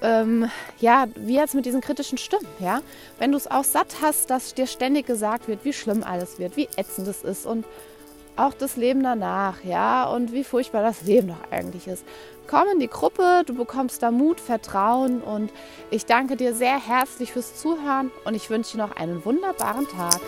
ähm, 0.02 0.50
ja, 0.80 1.08
wie 1.16 1.36
jetzt 1.36 1.56
mit 1.56 1.66
diesen 1.66 1.82
kritischen 1.82 2.18
Stimmen, 2.18 2.48
ja. 2.60 2.82
Wenn 3.20 3.32
du 3.32 3.38
es 3.38 3.50
auch 3.50 3.64
satt 3.64 3.98
hast, 4.02 4.30
dass 4.30 4.54
dir 4.54 4.68
ständig 4.68 5.06
gesagt 5.06 5.48
wird, 5.48 5.64
wie 5.64 5.74
schlimm 5.74 6.04
alles 6.04 6.40
wird, 6.40 6.58
wie 6.58 6.68
ätzend 6.76 7.08
es 7.08 7.24
ist 7.24 7.46
und 7.46 7.66
auch 8.36 8.54
das 8.54 8.76
Leben 8.76 9.04
danach, 9.04 9.64
ja, 9.64 10.06
und 10.06 10.34
wie 10.34 10.44
furchtbar 10.44 10.82
das 10.82 11.04
Leben 11.04 11.30
doch 11.30 11.52
eigentlich 11.52 11.88
ist. 11.88 12.04
Komm 12.48 12.64
in 12.74 12.80
die 12.80 12.90
Gruppe, 12.90 13.44
du 13.46 13.54
bekommst 13.54 14.04
da 14.04 14.12
Mut, 14.12 14.40
Vertrauen 14.42 15.22
und 15.22 15.52
ich 15.92 16.06
danke 16.06 16.36
dir 16.36 16.54
sehr 16.54 16.80
herzlich 16.80 17.32
fürs 17.32 17.56
Zuhören 17.56 18.12
und 18.26 18.36
ich 18.36 18.50
wünsche 18.50 18.78
dir 18.78 18.84
noch 18.84 18.96
einen 18.96 19.24
wunderbaren 19.24 19.88
Tag. 19.88 20.20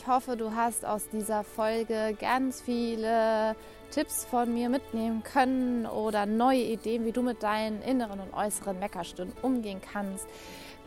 Ich 0.00 0.06
hoffe, 0.06 0.34
du 0.34 0.54
hast 0.54 0.86
aus 0.86 1.10
dieser 1.10 1.44
Folge 1.44 2.16
ganz 2.18 2.62
viele 2.62 3.54
Tipps 3.90 4.24
von 4.24 4.54
mir 4.54 4.70
mitnehmen 4.70 5.22
können 5.22 5.84
oder 5.84 6.24
neue 6.24 6.62
Ideen, 6.62 7.04
wie 7.04 7.12
du 7.12 7.20
mit 7.20 7.42
deinen 7.42 7.82
inneren 7.82 8.18
und 8.20 8.32
äußeren 8.32 8.78
Meckerstunden 8.78 9.36
umgehen 9.42 9.82
kannst 9.92 10.26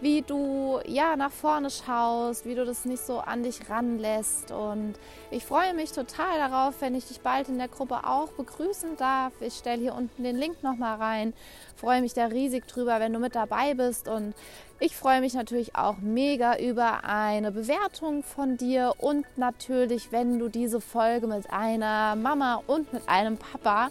wie 0.03 0.21
du 0.21 0.79
ja 0.85 1.15
nach 1.15 1.31
vorne 1.31 1.69
schaust, 1.69 2.45
wie 2.45 2.55
du 2.55 2.65
das 2.65 2.83
nicht 2.83 3.03
so 3.03 3.19
an 3.19 3.41
dich 3.41 3.69
ranlässt. 3.69 4.51
Und 4.51 4.95
ich 5.31 5.45
freue 5.45 5.73
mich 5.73 5.93
total 5.93 6.37
darauf, 6.37 6.75
wenn 6.81 6.93
ich 6.93 7.07
dich 7.07 7.21
bald 7.21 7.47
in 7.47 7.57
der 7.57 7.69
Gruppe 7.69 8.05
auch 8.05 8.29
begrüßen 8.33 8.97
darf. 8.97 9.31
Ich 9.39 9.53
stelle 9.53 9.81
hier 9.81 9.95
unten 9.95 10.23
den 10.23 10.35
Link 10.35 10.61
nochmal 10.61 10.97
rein. 10.97 11.33
Freue 11.77 12.01
mich 12.01 12.13
da 12.13 12.25
riesig 12.25 12.67
drüber, 12.67 12.99
wenn 12.99 13.13
du 13.13 13.19
mit 13.19 13.33
dabei 13.33 13.73
bist. 13.75 14.09
Und 14.09 14.35
ich 14.79 14.95
freue 14.97 15.21
mich 15.21 15.33
natürlich 15.33 15.77
auch 15.77 15.97
mega 15.99 16.57
über 16.57 17.05
eine 17.05 17.53
Bewertung 17.53 18.23
von 18.23 18.57
dir 18.57 18.93
und 18.97 19.25
natürlich, 19.37 20.11
wenn 20.11 20.37
du 20.37 20.49
diese 20.49 20.81
Folge 20.81 21.27
mit 21.27 21.49
einer 21.49 22.17
Mama 22.17 22.61
und 22.67 22.91
mit 22.91 23.07
einem 23.07 23.37
Papa 23.37 23.89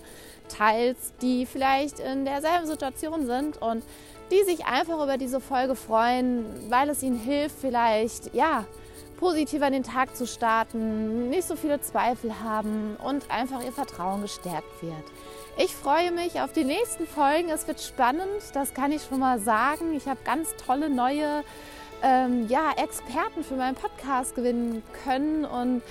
teilst, 0.48 1.14
die 1.22 1.46
vielleicht 1.46 1.98
in 1.98 2.26
derselben 2.26 2.66
Situation 2.66 3.24
sind 3.24 3.60
und 3.62 3.82
die 4.32 4.42
sich 4.44 4.64
einfach 4.64 5.02
über 5.02 5.18
diese 5.18 5.40
Folge 5.40 5.76
freuen, 5.76 6.46
weil 6.70 6.88
es 6.88 7.02
ihnen 7.02 7.18
hilft, 7.18 7.56
vielleicht, 7.60 8.34
ja, 8.34 8.64
positiver 9.18 9.66
in 9.68 9.74
den 9.74 9.82
Tag 9.84 10.16
zu 10.16 10.26
starten, 10.26 11.28
nicht 11.28 11.46
so 11.46 11.54
viele 11.54 11.80
Zweifel 11.80 12.40
haben 12.42 12.96
und 13.04 13.30
einfach 13.30 13.62
ihr 13.64 13.70
Vertrauen 13.70 14.22
gestärkt 14.22 14.82
wird. 14.82 15.04
Ich 15.58 15.74
freue 15.76 16.10
mich 16.10 16.40
auf 16.40 16.52
die 16.52 16.64
nächsten 16.64 17.06
Folgen. 17.06 17.50
Es 17.50 17.68
wird 17.68 17.80
spannend, 17.80 18.26
das 18.54 18.72
kann 18.72 18.90
ich 18.90 19.02
schon 19.02 19.20
mal 19.20 19.38
sagen. 19.38 19.94
Ich 19.94 20.08
habe 20.08 20.18
ganz 20.24 20.48
tolle 20.56 20.88
neue 20.88 21.44
ähm, 22.02 22.48
ja, 22.48 22.72
Experten 22.76 23.44
für 23.44 23.54
meinen 23.54 23.76
Podcast 23.76 24.34
gewinnen 24.34 24.82
können 25.04 25.44
und 25.44 25.82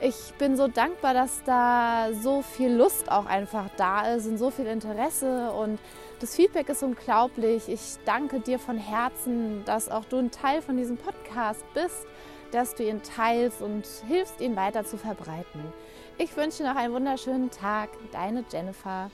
ich 0.00 0.32
bin 0.38 0.56
so 0.56 0.68
dankbar, 0.68 1.12
dass 1.12 1.42
da 1.44 2.10
so 2.22 2.42
viel 2.42 2.72
Lust 2.72 3.10
auch 3.10 3.26
einfach 3.26 3.64
da 3.76 4.14
ist 4.14 4.28
und 4.28 4.38
so 4.38 4.50
viel 4.50 4.66
Interesse 4.66 5.50
und 5.50 5.80
das 6.20 6.34
Feedback 6.34 6.68
ist 6.68 6.82
unglaublich. 6.82 7.68
Ich 7.68 7.96
danke 8.04 8.40
dir 8.40 8.58
von 8.58 8.78
Herzen, 8.78 9.64
dass 9.64 9.88
auch 9.88 10.04
du 10.04 10.16
ein 10.18 10.30
Teil 10.30 10.62
von 10.62 10.76
diesem 10.76 10.96
Podcast 10.96 11.64
bist, 11.74 12.06
dass 12.50 12.74
du 12.74 12.82
ihn 12.84 13.02
teilst 13.02 13.62
und 13.62 13.86
hilfst, 14.06 14.40
ihn 14.40 14.56
weiter 14.56 14.84
zu 14.84 14.96
verbreiten. 14.96 15.60
Ich 16.16 16.36
wünsche 16.36 16.58
dir 16.58 16.70
noch 16.70 16.76
einen 16.76 16.92
wunderschönen 16.92 17.50
Tag. 17.50 17.90
Deine 18.12 18.44
Jennifer. 18.50 19.10